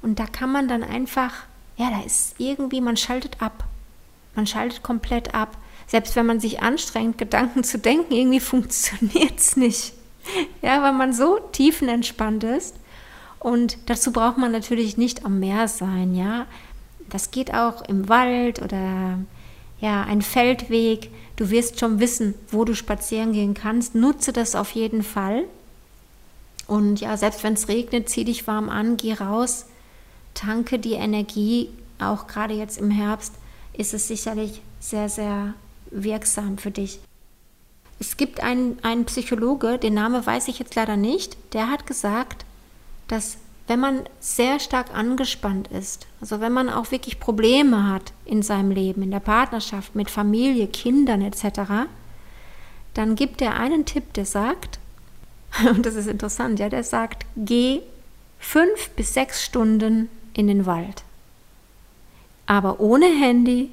und 0.03 0.19
da 0.19 0.27
kann 0.27 0.51
man 0.51 0.67
dann 0.67 0.83
einfach 0.83 1.45
ja, 1.77 1.91
da 1.91 2.03
ist 2.03 2.35
irgendwie, 2.39 2.81
man 2.81 2.97
schaltet 2.97 3.41
ab. 3.41 3.65
Man 4.35 4.47
schaltet 4.47 4.83
komplett 4.83 5.35
ab. 5.35 5.57
Selbst 5.87 6.17
wenn 6.17 6.27
man 6.27 6.41
sich 6.41 6.63
anstrengt, 6.63 7.19
Gedanken 7.19 7.65
zu 7.65 7.79
denken, 7.79 8.13
irgendwie 8.13 8.41
funktioniert 8.41 9.39
es 9.39 9.57
nicht. 9.57 9.93
Ja, 10.63 10.83
weil 10.83 10.93
man 10.93 11.13
so 11.13 11.39
tiefenentspannt 11.53 12.45
ist. 12.45 12.77
Und 13.39 13.77
dazu 13.87 14.11
braucht 14.13 14.39
man 14.39 14.53
natürlich 14.53 14.97
nicht 14.97 15.27
am 15.27 15.39
Meer 15.39 15.69
sein, 15.69 16.15
ja. 16.15 16.47
Das 17.11 17.31
geht 17.31 17.53
auch 17.53 17.83
im 17.83 18.09
Wald 18.09 18.63
oder 18.63 19.19
ja, 19.81 20.03
ein 20.05 20.23
Feldweg. 20.23 21.11
Du 21.37 21.51
wirst 21.51 21.79
schon 21.79 22.01
wissen, 22.01 22.35
wo 22.51 22.65
du 22.65 22.75
spazieren 22.75 23.33
gehen 23.33 23.53
kannst. 23.53 23.95
Nutze 23.95 24.33
das 24.33 24.55
auf 24.55 24.71
jeden 24.71 25.03
Fall. 25.03 25.45
Und 26.67 27.01
ja, 27.01 27.19
selbst 27.19 27.45
wenn 27.45 27.53
es 27.53 27.69
regnet, 27.69 28.09
zieh 28.09 28.25
dich 28.25 28.47
warm 28.47 28.71
an, 28.71 28.97
geh 28.97 29.13
raus, 29.13 29.67
tanke 30.35 30.79
die 30.79 30.95
Energie, 30.95 31.71
auch 31.99 32.27
gerade 32.27 32.55
jetzt 32.55 32.79
im 32.79 32.91
Herbst, 32.91 33.35
ist 33.73 33.95
es 33.95 34.09
sicherlich 34.09 34.61
sehr, 34.81 35.09
sehr 35.09 35.55
wirksam 35.91 36.59
für 36.59 36.71
dich. 36.71 36.99
Es 38.01 38.17
gibt 38.17 38.43
einen, 38.43 38.79
einen 38.83 39.05
Psychologe, 39.07 39.79
den 39.79 39.95
Namen 39.95 40.25
weiß 40.25 40.49
ich 40.49 40.59
jetzt 40.59 40.75
leider 40.75 40.97
nicht, 40.97 41.37
der 41.55 41.71
hat 41.71 41.87
gesagt, 41.87 42.45
dass 43.09 43.39
wenn 43.67 43.81
man 43.81 44.03
sehr 44.21 44.61
stark 44.61 44.95
angespannt 44.95 45.69
ist, 45.69 46.07
also 46.21 46.41
wenn 46.41 46.53
man 46.53 46.69
auch 46.69 46.91
wirklich 46.91 47.19
Probleme 47.19 47.89
hat 47.89 48.13
in 48.27 48.43
seinem 48.43 48.71
Leben, 48.71 49.03
in 49.03 49.11
der 49.11 49.21
Partnerschaft, 49.21 49.95
mit 49.95 50.11
Familie, 50.11 50.67
Kindern 50.67 51.23
etc., 51.23 51.89
dann 52.93 53.17
gibt 53.17 53.41
er 53.41 53.55
einen 53.59 53.87
Tipp, 53.87 54.13
der 54.13 54.27
sagt, 54.27 54.79
und 55.71 55.87
das 55.87 55.95
ist 55.95 56.09
interessant, 56.09 56.59
ja, 56.59 56.69
der 56.69 56.85
sagt, 56.85 57.25
geh 57.37 57.81
fünf 58.39 58.91
bis 58.91 59.15
sechs 59.15 59.43
Stunden 59.43 60.11
in 60.35 60.47
den 60.47 60.67
Wald. 60.67 61.03
Aber 62.47 62.81
ohne 62.81 63.07
Handy, 63.07 63.71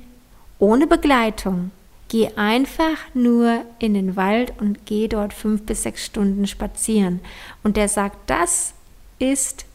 ohne 0.60 0.88
Begleitung. 0.88 1.72
Geh 2.08 2.30
einfach 2.36 2.98
nur 3.14 3.64
in 3.80 3.94
den 3.94 4.16
Wald 4.16 4.54
und 4.60 4.86
geh 4.86 5.08
dort 5.08 5.34
fünf 5.34 5.64
bis 5.64 5.84
sechs 5.84 6.06
Stunden 6.06 6.46
spazieren. 6.46 7.22
Und 7.64 7.78
der 7.78 7.88
sagt, 7.88 8.18
das 8.30 8.74
ist 9.18 9.66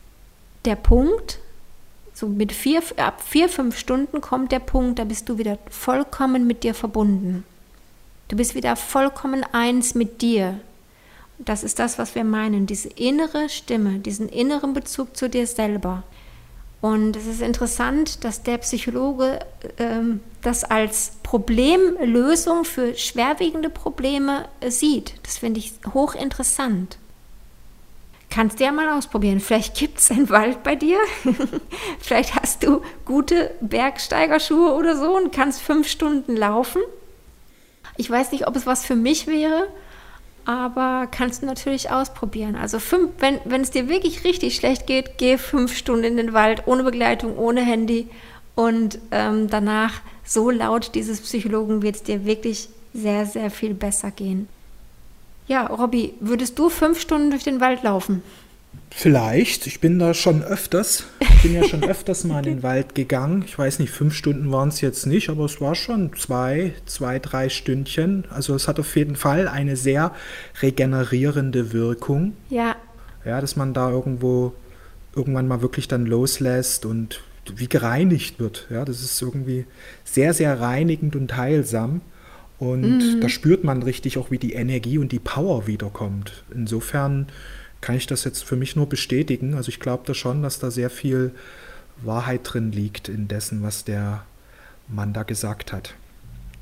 der 0.64 0.76
Punkt, 0.76 1.38
so 2.12 2.28
mit 2.28 2.52
vier, 2.52 2.82
ab 2.96 3.22
vier, 3.22 3.48
fünf 3.48 3.78
Stunden 3.78 4.20
kommt 4.20 4.52
der 4.52 4.58
Punkt, 4.58 4.98
da 4.98 5.04
bist 5.04 5.28
du 5.28 5.38
wieder 5.38 5.58
vollkommen 5.70 6.46
mit 6.46 6.62
dir 6.62 6.74
verbunden. 6.74 7.44
Du 8.28 8.36
bist 8.36 8.54
wieder 8.54 8.76
vollkommen 8.76 9.44
eins 9.52 9.94
mit 9.94 10.22
dir. 10.22 10.60
Das 11.38 11.62
ist 11.62 11.78
das, 11.78 11.98
was 11.98 12.14
wir 12.14 12.24
meinen, 12.24 12.66
diese 12.66 12.88
innere 12.88 13.48
Stimme, 13.48 13.98
diesen 13.98 14.28
inneren 14.28 14.72
Bezug 14.72 15.16
zu 15.16 15.28
dir 15.28 15.46
selber. 15.46 16.02
Und 16.80 17.16
es 17.16 17.26
ist 17.26 17.40
interessant, 17.40 18.24
dass 18.24 18.42
der 18.42 18.58
Psychologe 18.58 19.40
ähm, 19.78 20.20
das 20.42 20.62
als 20.62 21.12
Problemlösung 21.22 22.64
für 22.64 22.94
schwerwiegende 22.94 23.70
Probleme 23.70 24.48
äh, 24.60 24.70
sieht. 24.70 25.14
Das 25.24 25.38
finde 25.38 25.58
ich 25.58 25.72
hochinteressant. 25.92 26.98
Kannst 28.28 28.60
du 28.60 28.64
ja 28.64 28.72
mal 28.72 28.90
ausprobieren. 28.90 29.40
Vielleicht 29.40 29.76
gibt 29.76 29.98
es 29.98 30.10
einen 30.10 30.28
Wald 30.28 30.62
bei 30.62 30.74
dir. 30.74 30.98
Vielleicht 32.00 32.34
hast 32.34 32.62
du 32.62 32.82
gute 33.04 33.52
Bergsteigerschuhe 33.60 34.74
oder 34.74 34.96
so 34.96 35.16
und 35.16 35.32
kannst 35.32 35.62
fünf 35.62 35.88
Stunden 35.88 36.36
laufen. 36.36 36.82
Ich 37.96 38.10
weiß 38.10 38.32
nicht, 38.32 38.46
ob 38.46 38.54
es 38.56 38.66
was 38.66 38.84
für 38.84 38.96
mich 38.96 39.26
wäre, 39.26 39.68
aber 40.46 41.08
kannst 41.10 41.42
du 41.42 41.46
natürlich 41.46 41.90
ausprobieren. 41.90 42.54
Also 42.54 42.78
fünf, 42.78 43.10
wenn, 43.18 43.40
wenn 43.44 43.60
es 43.60 43.72
dir 43.72 43.88
wirklich 43.88 44.24
richtig 44.24 44.54
schlecht 44.56 44.86
geht, 44.86 45.18
geh 45.18 45.38
fünf 45.38 45.76
Stunden 45.76 46.04
in 46.04 46.16
den 46.16 46.32
Wald 46.32 46.62
ohne 46.66 46.84
Begleitung, 46.84 47.36
ohne 47.36 47.62
Handy 47.62 48.08
und 48.54 48.98
ähm, 49.10 49.50
danach, 49.50 50.00
so 50.24 50.50
laut 50.50 50.94
dieses 50.94 51.20
Psychologen, 51.20 51.82
wird 51.82 51.96
es 51.96 52.02
dir 52.04 52.24
wirklich 52.24 52.68
sehr, 52.94 53.26
sehr 53.26 53.50
viel 53.50 53.74
besser 53.74 54.10
gehen. 54.10 54.48
Ja, 55.48 55.66
Robby, 55.66 56.14
würdest 56.20 56.58
du 56.58 56.68
fünf 56.70 57.00
Stunden 57.00 57.30
durch 57.30 57.44
den 57.44 57.60
Wald 57.60 57.82
laufen? 57.82 58.22
Vielleicht. 58.90 59.66
Ich 59.66 59.80
bin 59.80 59.98
da 59.98 60.14
schon 60.14 60.42
öfters. 60.42 61.04
Ich 61.20 61.42
bin 61.42 61.54
ja 61.54 61.64
schon 61.64 61.84
öfters 61.88 62.24
mal 62.24 62.38
in 62.38 62.56
den 62.56 62.62
Wald 62.62 62.94
gegangen. 62.94 63.44
Ich 63.46 63.58
weiß 63.58 63.78
nicht, 63.78 63.90
fünf 63.90 64.14
Stunden 64.14 64.50
waren 64.50 64.68
es 64.68 64.80
jetzt 64.80 65.06
nicht, 65.06 65.28
aber 65.28 65.44
es 65.44 65.60
war 65.60 65.74
schon 65.74 66.14
zwei, 66.16 66.72
zwei, 66.86 67.18
drei 67.18 67.48
Stündchen. 67.48 68.24
Also 68.30 68.54
es 68.54 68.68
hat 68.68 68.80
auf 68.80 68.96
jeden 68.96 69.16
Fall 69.16 69.48
eine 69.48 69.76
sehr 69.76 70.12
regenerierende 70.62 71.72
Wirkung. 71.72 72.34
Ja. 72.48 72.76
Ja, 73.24 73.40
dass 73.40 73.56
man 73.56 73.74
da 73.74 73.90
irgendwo 73.90 74.52
irgendwann 75.14 75.48
mal 75.48 75.62
wirklich 75.62 75.88
dann 75.88 76.06
loslässt 76.06 76.86
und 76.86 77.22
wie 77.54 77.68
gereinigt 77.68 78.40
wird. 78.40 78.66
Ja, 78.70 78.84
das 78.84 79.02
ist 79.02 79.20
irgendwie 79.20 79.66
sehr, 80.04 80.34
sehr 80.34 80.60
reinigend 80.60 81.16
und 81.16 81.36
heilsam. 81.36 82.00
Und 82.58 82.98
mhm. 82.98 83.20
da 83.20 83.28
spürt 83.28 83.64
man 83.64 83.82
richtig 83.82 84.18
auch, 84.18 84.30
wie 84.30 84.38
die 84.38 84.54
Energie 84.54 84.98
und 84.98 85.12
die 85.12 85.18
Power 85.18 85.66
wiederkommt. 85.66 86.44
Insofern 86.54 87.26
kann 87.80 87.96
ich 87.96 88.06
das 88.06 88.24
jetzt 88.24 88.44
für 88.44 88.56
mich 88.56 88.76
nur 88.76 88.88
bestätigen. 88.88 89.54
Also 89.54 89.68
ich 89.68 89.80
glaube 89.80 90.04
da 90.06 90.14
schon, 90.14 90.42
dass 90.42 90.58
da 90.58 90.70
sehr 90.70 90.90
viel 90.90 91.32
Wahrheit 92.02 92.40
drin 92.44 92.72
liegt 92.72 93.08
in 93.08 93.28
dessen, 93.28 93.62
was 93.62 93.84
der 93.84 94.24
Mann 94.88 95.12
da 95.12 95.22
gesagt 95.22 95.72
hat. 95.72 95.94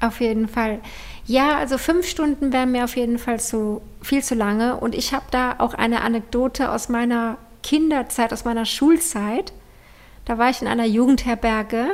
Auf 0.00 0.20
jeden 0.20 0.48
Fall. 0.48 0.80
Ja, 1.24 1.56
also 1.56 1.78
fünf 1.78 2.06
Stunden 2.06 2.52
wären 2.52 2.72
mir 2.72 2.84
auf 2.84 2.96
jeden 2.96 3.18
Fall 3.18 3.40
zu, 3.40 3.80
viel 4.02 4.22
zu 4.22 4.34
lange. 4.34 4.76
Und 4.76 4.94
ich 4.94 5.14
habe 5.14 5.24
da 5.30 5.56
auch 5.58 5.74
eine 5.74 6.02
Anekdote 6.02 6.70
aus 6.70 6.88
meiner 6.88 7.38
Kinderzeit, 7.62 8.32
aus 8.32 8.44
meiner 8.44 8.66
Schulzeit. 8.66 9.52
Da 10.24 10.38
war 10.38 10.50
ich 10.50 10.60
in 10.60 10.68
einer 10.68 10.84
Jugendherberge 10.84 11.86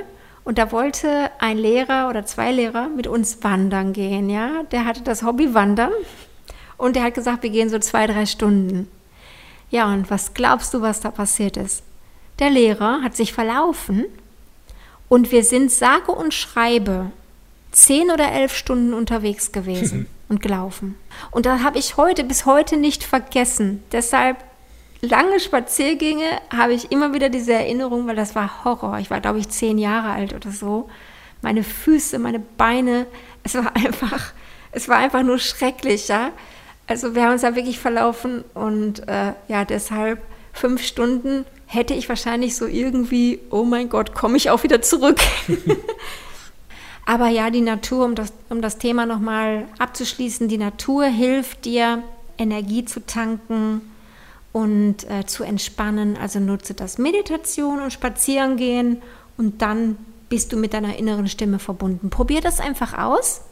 und 0.44 0.58
da 0.58 0.72
wollte 0.72 1.30
ein 1.38 1.58
Lehrer 1.58 2.08
oder 2.08 2.24
zwei 2.26 2.50
Lehrer 2.50 2.88
mit 2.88 3.06
uns 3.06 3.42
wandern 3.42 3.92
gehen. 3.92 4.30
Ja, 4.30 4.64
der 4.72 4.84
hatte 4.84 5.02
das 5.02 5.22
Hobby 5.22 5.54
Wandern 5.54 5.92
und 6.76 6.96
der 6.96 7.04
hat 7.04 7.14
gesagt, 7.14 7.42
wir 7.42 7.50
gehen 7.50 7.68
so 7.68 7.78
zwei, 7.78 8.06
drei 8.06 8.26
Stunden. 8.26 8.88
Ja, 9.70 9.92
und 9.92 10.10
was 10.10 10.34
glaubst 10.34 10.74
du, 10.74 10.82
was 10.82 11.00
da 11.00 11.10
passiert 11.10 11.56
ist? 11.56 11.82
Der 12.38 12.50
Lehrer 12.50 13.02
hat 13.02 13.16
sich 13.16 13.32
verlaufen 13.32 14.04
und 15.08 15.30
wir 15.30 15.44
sind 15.44 15.70
sage 15.70 16.12
und 16.12 16.34
schreibe 16.34 17.10
zehn 17.72 18.10
oder 18.10 18.32
elf 18.32 18.54
Stunden 18.56 18.94
unterwegs 18.94 19.52
gewesen 19.52 20.06
und 20.28 20.42
gelaufen. 20.42 20.96
Und 21.30 21.46
da 21.46 21.62
habe 21.62 21.78
ich 21.78 21.96
heute 21.96 22.24
bis 22.24 22.46
heute 22.46 22.76
nicht 22.76 23.04
vergessen. 23.04 23.82
Deshalb 23.92 24.38
lange 25.00 25.40
Spaziergänge 25.40 26.26
habe 26.54 26.74
ich 26.74 26.90
immer 26.90 27.14
wieder 27.14 27.28
diese 27.28 27.52
Erinnerung, 27.52 28.06
weil 28.06 28.16
das 28.16 28.34
war 28.34 28.64
Horror. 28.64 28.98
Ich 28.98 29.10
war, 29.10 29.20
glaube 29.20 29.38
ich, 29.38 29.48
zehn 29.48 29.78
Jahre 29.78 30.10
alt 30.10 30.32
oder 30.34 30.50
so. 30.50 30.88
meine 31.42 31.62
Füße, 31.62 32.18
meine 32.18 32.40
Beine. 32.40 33.06
Es 33.42 33.54
war 33.54 33.74
einfach, 33.76 34.32
es 34.72 34.88
war 34.88 34.96
einfach 34.96 35.22
nur 35.22 35.38
schrecklich, 35.38 36.08
ja. 36.08 36.30
Also 36.90 37.14
wir 37.14 37.22
haben 37.22 37.34
uns 37.34 37.42
da 37.42 37.54
wirklich 37.54 37.78
verlaufen 37.78 38.42
und 38.52 39.06
äh, 39.06 39.32
ja, 39.46 39.64
deshalb 39.64 40.20
fünf 40.52 40.82
Stunden 40.82 41.44
hätte 41.66 41.94
ich 41.94 42.08
wahrscheinlich 42.08 42.56
so 42.56 42.66
irgendwie, 42.66 43.38
oh 43.50 43.62
mein 43.62 43.88
Gott, 43.88 44.12
komme 44.12 44.36
ich 44.36 44.50
auch 44.50 44.64
wieder 44.64 44.82
zurück. 44.82 45.20
Aber 47.06 47.28
ja, 47.28 47.50
die 47.50 47.60
Natur, 47.60 48.04
um 48.04 48.16
das, 48.16 48.32
um 48.48 48.60
das 48.60 48.78
Thema 48.78 49.06
nochmal 49.06 49.68
abzuschließen, 49.78 50.48
die 50.48 50.58
Natur 50.58 51.04
hilft 51.04 51.64
dir, 51.64 52.02
Energie 52.38 52.84
zu 52.84 53.06
tanken 53.06 53.82
und 54.50 55.08
äh, 55.08 55.24
zu 55.26 55.44
entspannen. 55.44 56.16
Also 56.20 56.40
nutze 56.40 56.74
das 56.74 56.98
Meditation 56.98 57.80
und 57.80 57.92
Spazierengehen 57.92 59.00
und 59.38 59.62
dann 59.62 59.96
bist 60.28 60.52
du 60.52 60.56
mit 60.56 60.74
deiner 60.74 60.98
inneren 60.98 61.28
Stimme 61.28 61.60
verbunden. 61.60 62.10
Probier 62.10 62.40
das 62.40 62.58
einfach 62.58 62.98
aus. 62.98 63.42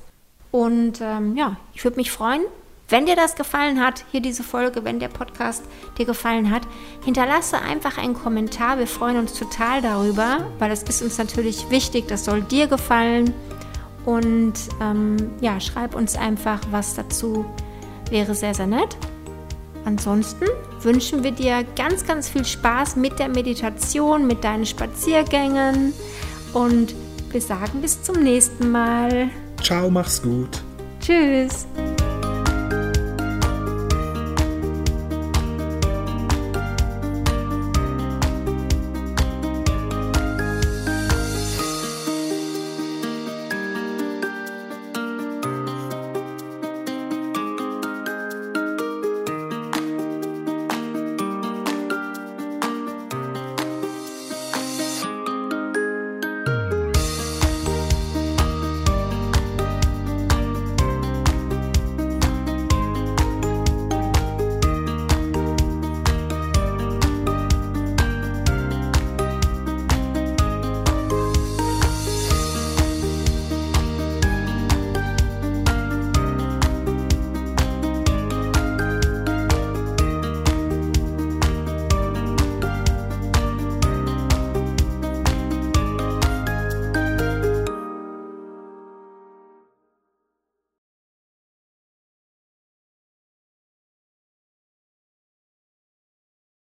Und 0.51 1.01
ähm, 1.01 1.37
ja, 1.37 1.57
ich 1.73 1.85
würde 1.85 1.99
mich 1.99 2.11
freuen, 2.11 2.43
wenn 2.89 3.05
dir 3.05 3.17
das 3.17 3.35
gefallen 3.35 3.85
hat, 3.85 4.05
hier 4.11 4.21
diese 4.21 4.43
Folge, 4.43 4.85
wenn 4.85 4.99
der 4.99 5.09
Podcast 5.09 5.63
dir 5.99 6.07
gefallen 6.07 6.51
hat, 6.51 6.63
hinterlasse 7.05 7.61
einfach 7.61 7.99
einen 7.99 8.15
Kommentar. 8.15 8.79
Wir 8.79 8.87
freuen 8.87 9.19
uns 9.19 9.35
total 9.35 9.83
darüber, 9.83 10.47
weil 10.59 10.71
es 10.71 10.83
ist 10.85 11.03
uns 11.03 11.19
natürlich 11.19 11.71
wichtig, 11.71 12.09
das 12.09 12.25
soll 12.25 12.41
dir 12.41 12.67
gefallen. 12.67 13.35
Und 14.07 14.55
ähm, 14.81 15.17
ja, 15.41 15.61
schreib 15.61 15.95
uns 15.95 16.17
einfach 16.17 16.61
was 16.71 16.95
dazu. 16.95 17.45
Wäre 18.11 18.35
sehr, 18.35 18.55
sehr 18.55 18.67
nett. 18.67 18.97
Ansonsten 19.85 20.47
wünschen 20.81 21.23
wir 21.23 21.33
dir 21.33 21.65
ganz, 21.77 22.07
ganz 22.07 22.29
viel 22.29 22.45
Spaß 22.45 22.97
mit 22.97 23.19
der 23.19 23.29
Meditation, 23.29 24.27
mit 24.27 24.45
deinen 24.45 24.67
Spaziergängen 24.67 25.93
und 26.55 26.95
wir 27.31 27.41
sagen 27.41 27.83
bis 27.83 28.03
zum 28.03 28.23
nächsten 28.23 28.71
Mal. 28.71 29.29
Ciao, 29.63 29.91
mach's 29.91 30.23
gut. 30.23 30.63
Tschüss. 31.01 31.67